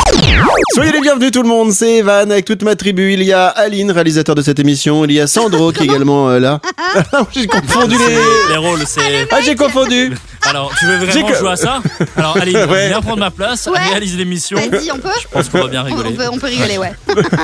[0.75, 3.13] Soyez les bienvenus tout le monde, c'est Evan avec toute ma tribu.
[3.13, 6.29] Il y a Aline, réalisateur de cette émission, il y a Sandro qui est également
[6.31, 6.61] euh, là.
[7.35, 8.17] j'ai confondu les...
[8.53, 9.29] Les rôles, c'est.
[9.31, 10.13] Ah, j'ai confondu.
[10.49, 11.81] Alors, tu veux vraiment que- jouer à ça
[12.17, 12.89] Alors, allez, Ouais.
[12.89, 13.79] viens prendre ma place, Ouais.
[13.91, 14.57] réalise l'émission.
[14.71, 16.11] Vas-y, on peut Je pense qu'on va bien rigoler.
[16.11, 16.93] on peut, on peut rigoler, ouais.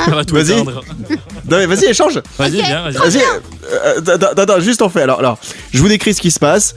[0.06, 0.52] Ça va tout Vas-y.
[0.52, 0.82] éteindre.
[1.50, 2.20] Non mais vas-y, échange.
[2.38, 2.94] Vas-y, viens, vas-y.
[2.96, 3.18] Vas-y,
[3.72, 5.02] euh, attends, attends, juste on fait.
[5.02, 5.38] Alors, alors,
[5.72, 6.74] je vous décris ce qui se passe.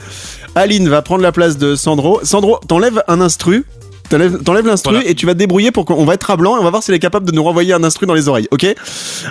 [0.56, 2.21] Aline va prendre la place de Sandro.
[2.23, 3.65] Sandro, t'enlèves un instru.
[4.08, 5.10] T'enlèves t'enlèves l'instru Voilà.
[5.10, 6.84] et tu vas te débrouiller pour qu'on va être à blanc et on va voir
[6.84, 8.63] s'il est capable de nous renvoyer un instru dans les oreilles, ok?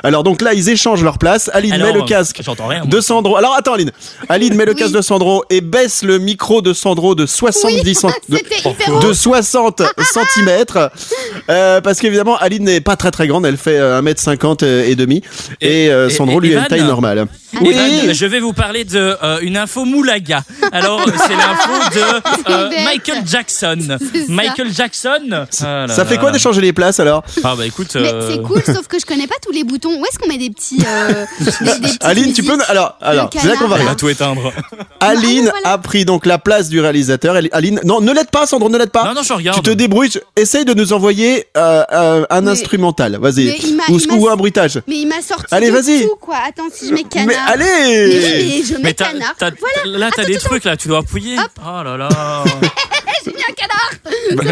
[0.03, 1.49] Alors donc là ils échangent leur place.
[1.55, 2.85] Aline Alors, met le euh, casque J'entends rien.
[2.85, 3.37] de Sandro.
[3.37, 3.93] Alors attends Aline.
[4.29, 4.77] Aline met le Oui.
[4.79, 8.99] casque de Sandro et baisse le micro de Sandro de 70 cent- de, C'était hyper
[8.99, 10.65] de 60 cm
[11.85, 15.23] parce qu'évidemment Aline n'est pas très très grande, elle fait euh, 1m50 et demi
[15.61, 17.29] et, Et- euh, et- Sandro et lui a une taille normale.
[17.63, 20.43] Je vais vous parler de euh, une info Moulaga.
[20.73, 23.99] Alors, c'est l'info de euh, Michael Jackson.
[24.29, 25.47] Michael Jackson.
[25.63, 26.35] Ah là Ça fait là quoi là.
[26.35, 27.95] d'échanger les places alors Ah bah écoute.
[27.95, 29.91] Mais euh, c'est cool, sauf que je connais pas tous les boutons.
[29.99, 30.79] Où est-ce qu'on met des petits.
[30.87, 32.59] euh, des, des petites Aline, tu peux.
[32.69, 34.53] Alors, alors c'est là qu'on va tout éteindre.
[35.01, 35.73] Aline Ah, voilà.
[35.75, 37.37] a pris donc la place du réalisateur.
[37.53, 39.05] Aline, non, ne l'aide pas, Sandro, ne l'aide pas.
[39.05, 39.59] Non, non, je regarde.
[39.63, 40.11] Tu te débrouilles.
[40.37, 43.19] Essaye de nous envoyer euh, euh, un Mais- instrumental.
[43.21, 43.55] Vas-y.
[44.11, 44.81] Ou, un bruitage.
[44.87, 46.07] Mais il m'a sorti Allez, vas-y.
[46.21, 46.37] quoi.
[46.47, 47.37] Attends, si je mets canard.
[47.47, 49.35] Allez oui, mais je mets Mais t'as, canard.
[49.39, 51.39] t'as- Voilà, là, t'as des trucs là, tu dois appuyer.
[51.39, 51.51] Hop.
[51.61, 52.09] Oh là là.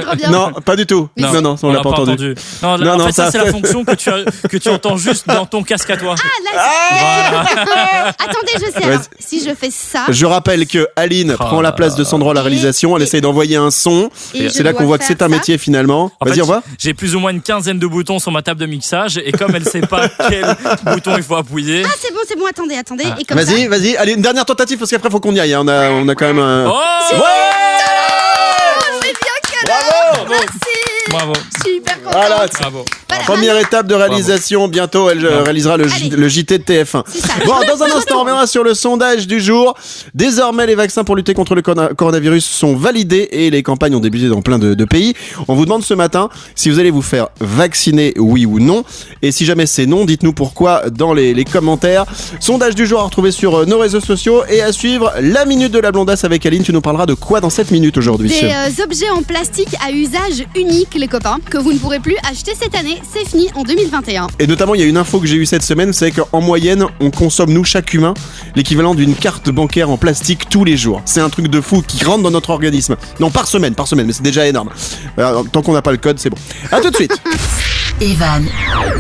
[0.01, 0.31] trop bien.
[0.31, 1.09] Non, pas du tout.
[1.16, 2.35] Non, non, on, l'a pas entendu.
[2.62, 4.57] Non, là, Non, en non, fait, ça, ça- c'est la fonction que tu, as- que
[4.57, 6.14] tu entends juste dans ton casque à toi.
[6.18, 8.09] Ah, là, Voilà.
[8.18, 8.85] Attendez, je sais.
[8.85, 10.05] Alors, si je fais ça.
[10.09, 12.97] Je rappelle que Aline prend la place de Sandro à la Et- réalisation.
[12.97, 14.11] Elle essaye d'envoyer un son.
[14.35, 16.11] et C'est là qu'on voit que c'est un ça métier finalement.
[16.21, 16.62] En Vas-y, fait, on voit.
[16.79, 19.55] J'ai plus ou moins une quinzaine de boutons sur ma table de mixage et comme
[19.55, 20.45] elle sait pas quel
[20.85, 21.83] bouton il faut appuyer.
[21.87, 23.05] Ah, c'est bon, c'est bon, attendez, attendez.
[23.21, 23.45] Et comme ça.
[23.45, 23.97] Vas-y, vas-y.
[23.97, 25.55] Allez, une dernière tentative parce qu'après faut qu'on y aille.
[25.55, 25.61] hein.
[25.62, 26.66] On a, on a quand même un.
[26.68, 27.16] Oh C'est
[29.64, 30.25] bien canard.
[30.25, 30.82] Bravo Merci.
[31.10, 31.32] Bravo.
[31.56, 32.12] Je suis hyper contente.
[32.12, 32.46] Voilà.
[32.60, 32.84] Bravo.
[33.08, 36.16] Voilà, Première étape de réalisation, bientôt elle euh, réalisera le, J- Allez.
[36.16, 37.02] le JT de TF1.
[37.06, 37.34] C'est ça.
[37.44, 39.74] Bon, dans un instant, on reviendra sur le sondage du jour.
[40.14, 44.00] Désormais, les vaccins pour lutter contre le corona- coronavirus sont validés et les campagnes ont
[44.00, 45.12] débuté dans plein de, de pays.
[45.48, 48.82] On vous demande ce matin si vous allez vous faire vacciner, oui ou non.
[49.20, 52.06] Et si jamais c'est non, dites-nous pourquoi dans les, les commentaires.
[52.40, 55.72] Sondage du jour à retrouver sur euh, nos réseaux sociaux et à suivre la minute
[55.72, 56.62] de la blondasse avec Aline.
[56.62, 59.92] Tu nous parleras de quoi dans cette minute aujourd'hui Des euh, objets en plastique à
[59.92, 63.00] usage unique, les copains, que vous ne pourrez plus acheter cette année.
[63.12, 64.26] C'est fini en 2021.
[64.38, 66.87] Et notamment, il y a une info que j'ai eue cette semaine, c'est qu'en moyenne,
[67.00, 68.14] on consomme, nous, chaque humain,
[68.57, 71.02] l'équivalent d'une carte bancaire en plastique tous les jours.
[71.05, 72.96] C'est un truc de fou qui rentre dans notre organisme.
[73.20, 74.70] Non, par semaine, par semaine, mais c'est déjà énorme.
[75.18, 76.38] Euh, tant qu'on n'a pas le code, c'est bon.
[76.70, 77.12] À tout de suite
[78.02, 78.44] Evan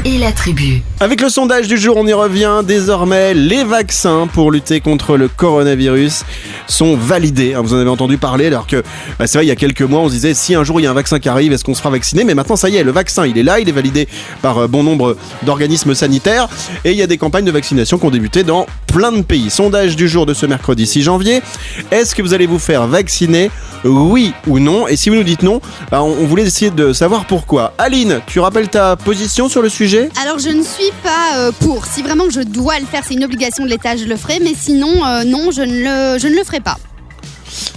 [0.04, 0.80] et la tribu.
[1.00, 2.60] Avec le sondage du jour, on y revient.
[2.64, 6.22] Désormais, les vaccins pour lutter contre le coronavirus
[6.68, 7.54] sont validés.
[7.54, 8.84] hein, Vous en avez entendu parler, alors que
[9.18, 10.84] bah, c'est vrai, il y a quelques mois, on se disait si un jour il
[10.84, 12.22] y a un vaccin qui arrive, est-ce qu'on sera vacciné?
[12.22, 14.06] Mais maintenant, ça y est, le vaccin, il est là, il est validé
[14.40, 16.48] par euh, bon nombre d'organismes sanitaires,
[16.84, 19.50] et il y a des campagnes de vaccination qui ont débuté dans plein de pays.
[19.50, 21.42] Sondage du jour de ce mercredi 6 janvier.
[21.90, 23.50] Est-ce que vous allez vous faire vacciner?
[23.84, 24.86] Oui ou non?
[24.86, 25.60] Et si vous nous dites non,
[25.90, 27.72] bah, on voulait essayer de savoir pourquoi.
[27.78, 31.86] Aline, tu rappelles ta position sur le sujet Alors je ne suis pas euh, pour.
[31.86, 34.38] Si vraiment je dois le faire, c'est une obligation de l'État, je le ferai.
[34.40, 36.78] Mais sinon, euh, non, je ne, le, je ne le ferai pas.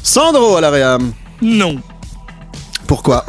[0.04, 1.13] Sandro à la réam.
[1.41, 1.82] Non.
[2.88, 3.26] Pourquoi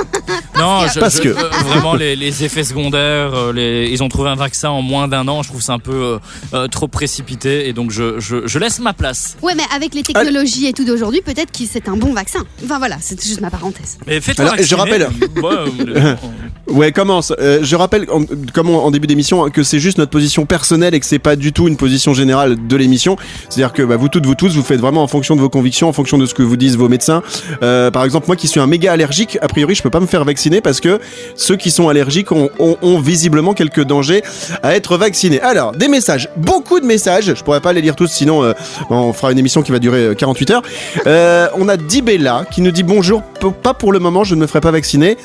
[0.59, 4.09] Non, je- Parce je- que- euh, vraiment les, les effets secondaires, euh, les- ils ont
[4.09, 5.43] trouvé un vaccin en moins d'un an.
[5.43, 6.19] Je trouve ça un peu euh,
[6.55, 9.37] euh, trop précipité et donc je, je, je laisse ma place.
[9.43, 12.41] Ouais, mais avec les technologies et tout d'aujourd'hui, peut-être que c'est un bon vaccin.
[12.65, 13.99] Enfin voilà, c'est juste ma parenthèse.
[14.07, 15.09] Mais fais-toi Alors, je rappelle-
[15.43, 15.55] Ouais,
[15.89, 16.15] euh,
[16.69, 17.33] Ouais, commence.
[17.39, 20.95] Euh, je rappelle, en- comme en, en début d'émission, que c'est juste notre position personnelle
[20.95, 23.17] et que c'est pas du tout une position générale de l'émission.
[23.49, 25.89] C'est-à-dire que bah, vous toutes, vous tous, vous faites vraiment en fonction de vos convictions,
[25.89, 27.23] en fonction de ce que vous disent vos médecins.
[27.63, 30.07] Euh, par exemple, moi qui suis un méga allergique, a priori, je peux pas me
[30.07, 30.99] faire vacciner parce que
[31.37, 32.51] ceux qui sont allergiques ont,
[32.99, 34.23] visiblement quelques dangers
[34.63, 35.41] à être vaccinés.
[35.41, 37.33] Alors, des messages, beaucoup de messages.
[37.35, 38.55] Je pourrais pas les lire tous, sinon euh,
[38.91, 40.63] on fera une émission qui va durer euh, 48 heures.
[41.07, 43.23] Euh, on a Dibella qui nous dit bonjour,
[43.63, 45.17] pas pour le moment, je ne me ferai pas vacciner.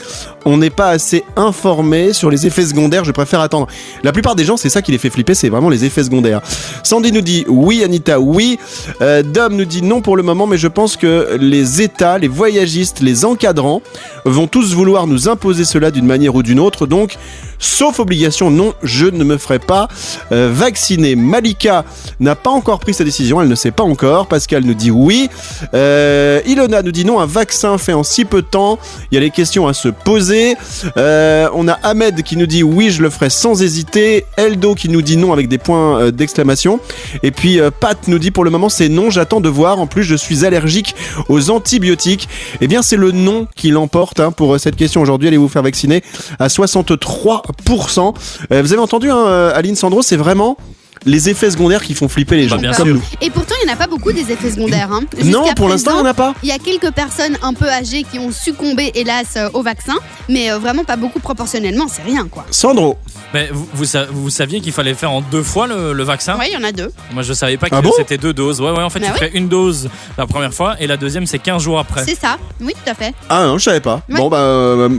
[0.45, 3.67] On n'est pas assez informé sur les effets secondaires, je préfère attendre.
[4.03, 6.41] La plupart des gens, c'est ça qui les fait flipper, c'est vraiment les effets secondaires.
[6.83, 8.59] Sandy nous dit oui, Anita, oui.
[9.01, 12.27] Euh, Dom nous dit non pour le moment, mais je pense que les États, les
[12.27, 13.81] voyagistes, les encadrants
[14.25, 16.87] vont tous vouloir nous imposer cela d'une manière ou d'une autre.
[16.87, 17.17] Donc,
[17.59, 19.87] sauf obligation, non, je ne me ferai pas
[20.31, 21.15] euh, vacciner.
[21.15, 21.85] Malika
[22.19, 24.27] n'a pas encore pris sa décision, elle ne sait pas encore.
[24.27, 25.29] Pascal nous dit oui.
[25.73, 28.79] Euh, Ilona nous dit non, un vaccin fait en si peu de temps,
[29.11, 30.55] il y a les questions à se poser.
[30.97, 34.25] Euh, on a Ahmed qui nous dit oui, je le ferai sans hésiter.
[34.37, 36.79] Eldo qui nous dit non avec des points d'exclamation.
[37.23, 39.79] Et puis Pat nous dit pour le moment c'est non, j'attends de voir.
[39.79, 40.95] En plus, je suis allergique
[41.29, 42.27] aux antibiotiques.
[42.59, 45.27] Eh bien, c'est le non qui l'emporte hein, pour euh, cette question aujourd'hui.
[45.27, 46.03] Allez vous faire vacciner
[46.39, 48.15] à 63%.
[48.51, 50.57] Euh, vous avez entendu, hein, euh, Aline Sandro, c'est vraiment
[51.05, 52.95] les effets secondaires qui font flipper les Bah, gens, bien comme sûr.
[52.95, 53.01] nous.
[53.21, 54.89] Et pourtant, il n'y en a pas beaucoup des effets secondaires.
[54.91, 55.01] hein.
[55.23, 56.33] Non, pour l'instant, il n'y en a pas.
[56.43, 59.95] Il y a quelques personnes un peu âgées qui ont succombé, hélas, euh, au vaccin,
[60.29, 62.45] mais euh, vraiment pas beaucoup proportionnellement, c'est rien quoi.
[62.51, 62.97] Sandro,
[63.33, 66.37] Mais vous, vous, sa- vous saviez qu'il fallait faire en deux fois le, le vaccin?
[66.37, 66.91] Ouais, il y en a deux.
[67.13, 67.91] Moi je savais pas que Ah bon?
[67.95, 68.59] c'était deux doses.
[68.61, 71.25] Ouais, ouais, en fait, Bah tu fais une dose la première fois et la deuxième
[71.25, 72.03] c'est 15 jours après.
[72.05, 73.13] C'est ça, oui, tout à fait.
[73.29, 74.01] ah non, je savais pas.
[74.09, 74.17] Ouais.
[74.17, 74.89] Bon bah euh,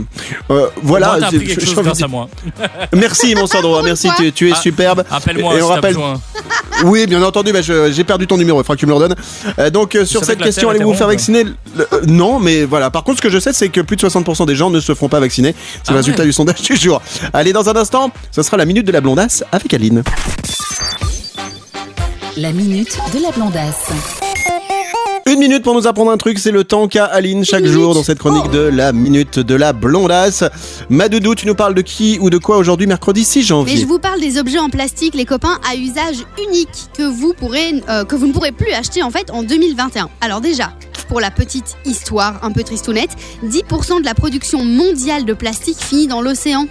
[0.49, 1.07] euh, voilà.
[1.09, 2.27] Moi, t'as appris Je- quelque je- chose je- grâce à moi.
[2.93, 5.03] Merci mon Sandro, merci, tu, tu es Ah, superbe.
[5.11, 5.92] Appelle-moi Et si on t'as rappelle-
[6.85, 9.15] Oui, bien entendu, bah, j'ai perdu ton numéro, il faudra que tu me le redonnes.
[9.59, 12.65] Euh, donc euh, sur cette que question, allez-vous vous faire vacciner Le- euh, Non, mais
[12.65, 12.89] voilà.
[12.91, 14.93] Par contre, ce que je sais, c'est que plus de 60% des gens ne se
[14.93, 15.55] feront pas vacciner.
[15.83, 16.27] C'est le Ah résultat ouais.
[16.27, 17.01] du sondage du jour.
[17.31, 20.03] Allez, dans un instant, ce sera la minute de la blondasse avec Aline.
[22.37, 23.91] La minute de la blondasse.
[25.25, 28.03] Une minute pour nous apprendre un truc, c'est le temps qu'a Aline chaque jour dans
[28.03, 30.43] cette chronique de la minute de la blondasse.
[30.89, 33.85] Madoudou, tu nous parles de qui ou de quoi aujourd'hui, mercredi 6 Mais janvier je
[33.85, 38.03] vous parle des objets en plastique, les copains, à usage unique que vous pourrez, euh,
[38.03, 40.09] que vous ne pourrez plus acheter en fait en 2021.
[40.19, 40.73] Alors déjà,
[41.07, 43.11] pour la petite histoire un peu tristounette,
[43.45, 46.67] 10% de la production mondiale de plastique finit dans l'océan.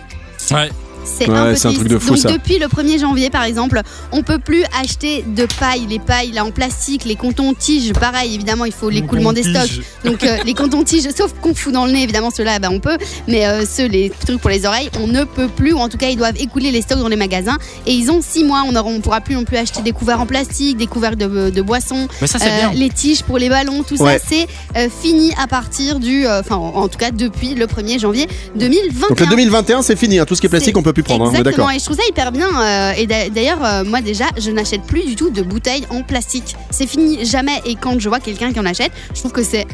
[0.50, 0.68] Ouais.
[1.04, 1.80] C'est Ouais, un peu c'est un triste.
[1.80, 2.32] truc de fou, Donc ça.
[2.32, 3.80] depuis le 1er janvier par exemple,
[4.12, 8.64] on peut plus acheter de paille, les pailles là en plastique, les contons-tiges, pareil évidemment
[8.64, 9.80] il faut l'écoulement des stocks.
[10.04, 12.96] Donc euh, les cotons-tiges, sauf qu'on fout dans le nez évidemment ceux-là ben, on peut,
[13.28, 15.98] mais euh, ceux les trucs pour les oreilles on ne peut plus ou en tout
[15.98, 18.72] cas ils doivent écouler les stocks dans les magasins et ils ont 6 mois, on
[18.72, 22.08] ne pourra plus non plus acheter des couverts en plastique, des couverts de, de boissons,
[22.20, 22.72] Mais ça c'est euh, bien.
[22.74, 24.18] les tiges pour les ballons, tout Ouais.
[24.18, 27.66] ça c'est euh, fini à partir du, euh, enfin en, en tout cas depuis le
[27.66, 29.08] 1er janvier 2021.
[29.08, 30.18] Donc le 2021, c'est fini.
[30.18, 30.24] hein.
[30.24, 31.24] Tout ce qui est plastique, C'est- on peut plus prendre.
[31.24, 31.28] hein.
[31.30, 31.70] Exactement, d'accord.
[31.72, 32.48] et je trouve ça hyper bien.
[32.60, 36.02] euh, et d'a- d'ailleurs, euh, moi déjà, je n'achète plus du tout de bouteilles en
[36.02, 36.56] plastique.
[36.70, 37.60] C'est fini, jamais.
[37.64, 39.66] Et quand je vois quelqu'un qui en achète, je trouve que c'est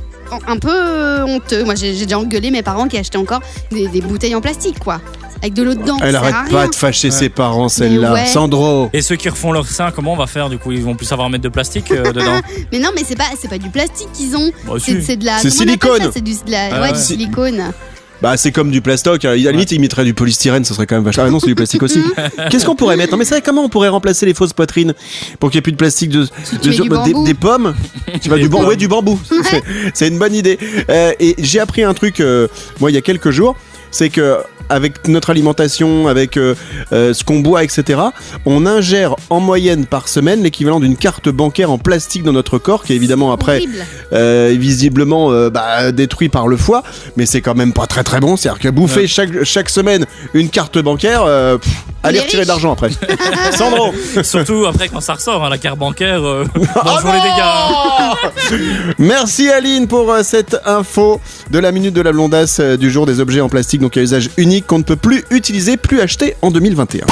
[0.47, 1.65] un- peu euh, honteux.
[1.65, 5.01] Moi, j'ai déjà engueulé mes parents qui achetaient encore des, des bouteilles en plastique, quoi.
[5.41, 5.97] Avec de l'eau dedans.
[6.03, 6.51] Elle arrête rien.
[6.51, 8.13] pas de fâcher ses parents, celle-là.
[8.13, 8.27] ouais.
[8.27, 8.91] Sandro.
[8.93, 10.73] Et ceux qui refont leur sein, comment on va faire du coup?
[10.73, 12.41] Ils vont plus savoir mettre de plastique euh, dedans?
[12.73, 14.51] Mais non, mais c'est pas, c'est pas du plastique qu'ils ont.
[14.67, 15.39] Bah, C'est de la.
[15.39, 16.11] C'est silicone.
[16.13, 16.93] C'est du, de la- Ah ouais, ouais.
[16.93, 17.73] du silicone.
[18.21, 19.25] Bah c'est comme du plastoc.
[19.25, 21.25] À la limite, ils mettraient du polystyrène, ça serait quand même vachement.
[21.27, 22.03] Ah non, c'est du plastique aussi.
[22.51, 23.13] Qu'est-ce qu'on pourrait mettre?
[23.13, 24.95] Non mais c'est vrai, comment on pourrait remplacer les fausses poitrines
[25.39, 26.27] pour qu'il n'y ait plus de plastique de,
[26.61, 27.25] tu mets du des, bambou.
[27.25, 27.75] des pommes?
[28.21, 29.21] Tu vas du bambou, ouais, du bambou.
[29.45, 29.63] C'est-
[29.95, 30.59] C'est une bonne idée.
[30.91, 32.49] Euh, et j'ai appris un truc euh,
[32.81, 33.55] moi il y a quelques jours,
[33.93, 36.55] c'est que avec notre alimentation, avec euh,
[36.93, 38.01] euh, ce qu'on boit, etc.,
[38.47, 42.83] on ingère en moyenne par semaine l'équivalent d'une carte bancaire en plastique dans notre corps,
[42.85, 43.63] qui est évidemment après
[44.13, 46.83] euh, visiblement euh, bah, détruit par le foie,
[47.17, 48.37] mais c'est quand même pas très très bon.
[48.37, 52.73] C'est-à-dire que bouffer chaque, chaque semaine une carte bancaire, euh, pff, allez retirer de l'argent
[52.73, 52.91] après.
[53.57, 56.23] Sandro Surtout après quand ça ressort, hein, la carte bancaire.
[56.25, 58.95] euh, Ah bonjour les dégâts.
[58.99, 63.07] Merci Aline pour euh, cette info de la minute de la blondasse euh, du jour
[63.07, 66.35] des objets en plastique donc à usage unique qu'on ne peut plus utiliser, plus acheter
[66.43, 67.07] en 2021.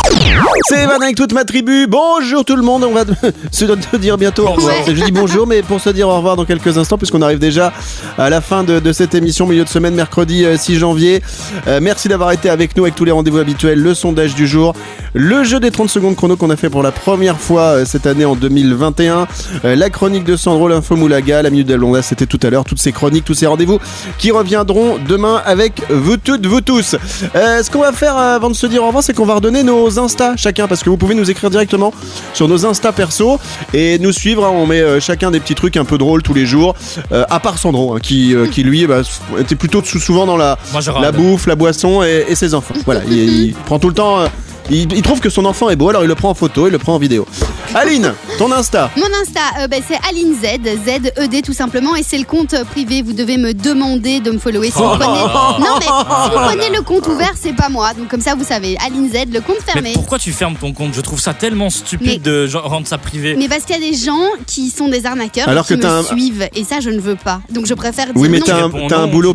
[0.69, 1.87] C'est Evan avec toute ma tribu.
[1.87, 2.85] Bonjour tout le monde.
[2.85, 3.05] On va
[3.51, 4.75] se dire bientôt au revoir.
[4.75, 4.95] Ouais.
[4.95, 7.73] Je dis bonjour, mais pour se dire au revoir dans quelques instants, puisqu'on arrive déjà
[8.19, 11.23] à la fin de, de cette émission, milieu de semaine, mercredi euh, 6 janvier.
[11.67, 14.75] Euh, merci d'avoir été avec nous avec tous les rendez-vous habituels, le sondage du jour,
[15.15, 18.07] le jeu des 30 secondes chrono qu'on a fait pour la première fois euh, cette
[18.07, 19.27] année en 2021,
[19.65, 22.81] euh, la chronique de Sandro, l'info Moulaga, la minute blondasse, c'était tout à l'heure, toutes
[22.81, 23.79] ces chroniques, tous ces rendez-vous
[24.19, 26.97] qui reviendront demain avec vous toutes, vous tous.
[27.37, 29.35] Euh, ce qu'on va faire euh, avant de se dire au revoir, c'est qu'on va
[29.35, 31.93] redonner nos Insta chacun, parce que vous pouvez nous écrire directement
[32.33, 33.39] sur nos Insta perso
[33.75, 34.45] et nous suivre.
[34.47, 34.51] hein.
[34.55, 36.75] on met euh, chacun des petits trucs un peu drôles tous les jours,
[37.13, 39.03] euh, à part Sandro, hein, qui, qui lui bah,
[39.39, 42.75] était plutôt sou- souvent dans la, Moi la bouffe, la boisson et, et ses enfants.
[42.87, 43.19] Voilà, il,
[43.49, 44.25] il prend tout le temps.
[44.71, 46.73] il, il trouve que son enfant est beau, alors il le prend en photo, il
[46.73, 47.27] le prend en vidéo.
[47.75, 48.91] Aline, ton Insta.
[48.97, 50.47] Mon Insta, euh, ben, c'est Aline Z,
[50.87, 53.03] Z-E-D tout simplement, et c'est le compte privé.
[53.03, 54.71] Vous devez me demander de me follower.
[54.71, 54.97] Si vous Oh.
[54.99, 55.19] prenez...
[55.61, 57.93] Non, mais si vous prenez le compte ouvert, c'est pas moi.
[57.95, 59.91] Donc, comme ça, vous savez, Aline Z, le compte Mais fermé.
[59.95, 60.95] pourquoi tu fermes ton compte?
[60.95, 63.35] Je trouve ça tellement stupide Mais- de genre, rendre ça privé.
[63.37, 65.87] Mais parce qu'il y a des gens qui sont des arnaqueurs Alors et qui que
[65.87, 67.41] me un- suivent, et ça, je ne veux pas.
[67.51, 69.35] Donc, je préfère dire Oui, mais t'as un, boulot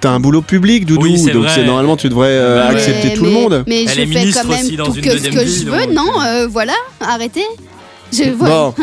[0.00, 1.02] T'as un boulot public, Doudou.
[1.02, 1.52] Oui, c'est donc vrai.
[1.54, 3.64] c'est normalement tu devrais euh, Bah accepter Mais- tout le monde.
[3.66, 5.86] Mais Elle je est fais ministre quand même tout que ce que vie, je veux.
[5.86, 6.44] donc, Non, euh.
[6.44, 7.44] euh, voilà, arrêtez.
[8.12, 8.74] Je Bon.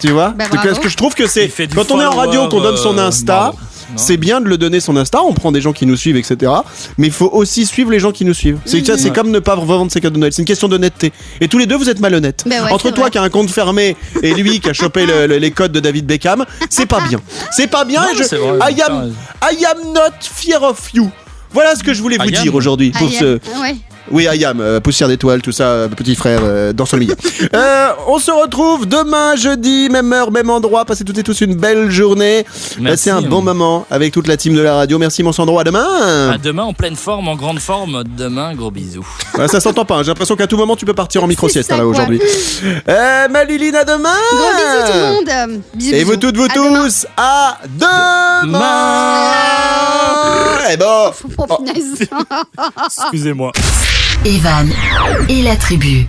[0.00, 0.30] Tu vois?
[0.30, 0.44] Bah.
[0.50, 3.06] Parce que je trouve que c'est quand on est en radio, qu'on donne son euh,
[3.08, 3.52] Insta.
[3.96, 6.52] C'est bien de le donner son Insta, on prend des gens qui nous suivent, etc.
[6.98, 8.58] Mais il faut aussi suivre les gens qui nous suivent.
[8.64, 10.32] C'est c'est comme ne pas revendre ses cadeaux de Noël.
[10.32, 11.12] C'est une question d'honnêteté.
[11.40, 12.44] Et tous les deux, vous êtes malhonnêtes.
[12.46, 13.10] Ben ouais, Entre toi vrai.
[13.10, 15.80] qui a un compte fermé et lui qui a chopé le- le- les codes de
[15.80, 17.20] David Beckham, c'est pas bien.
[17.50, 18.02] C'est pas bien.
[18.02, 19.12] Non, je, c'est vrai, I, am.
[19.50, 21.10] I am not fear of you.
[21.52, 22.90] Voilà ce que je voulais vous I dire aujourd'hui.
[22.90, 23.38] Pour ce...
[23.60, 23.76] ouais.
[24.10, 27.14] Oui, I am, euh, poussière d'étoiles, tout ça, euh, petit frère, euh, dans son milieu.
[27.54, 30.84] Euh, on se retrouve demain, jeudi, même heure, même endroit.
[30.84, 32.44] Passez toutes et tous une belle journée.
[32.78, 32.82] Merci.
[32.82, 34.98] Passez un bon moment avec toute la team de la radio.
[34.98, 35.58] Merci, mon Sandro.
[35.58, 36.30] À demain.
[36.32, 38.04] À demain en pleine forme, en grande forme.
[38.16, 39.06] Demain, gros bisous.
[39.36, 39.96] Ouais, ça s'entend pas.
[39.96, 40.02] hein.
[40.02, 42.20] J'ai l'impression qu'à tout moment, tu peux partir en micro-sieste hein, là aujourd'hui.
[42.88, 44.10] Euh, ma Liline, à demain.
[44.32, 45.30] Gros bisous tout le monde.
[45.74, 46.82] Bisous, Et vous toutes, vous À demain.
[46.84, 47.58] tous, à
[48.42, 48.58] demain.
[50.70, 51.10] Et bon.
[51.38, 52.08] Oh, punaise.
[53.04, 53.52] Excusez-moi.
[54.24, 54.68] Evan
[55.28, 56.06] et la tribu.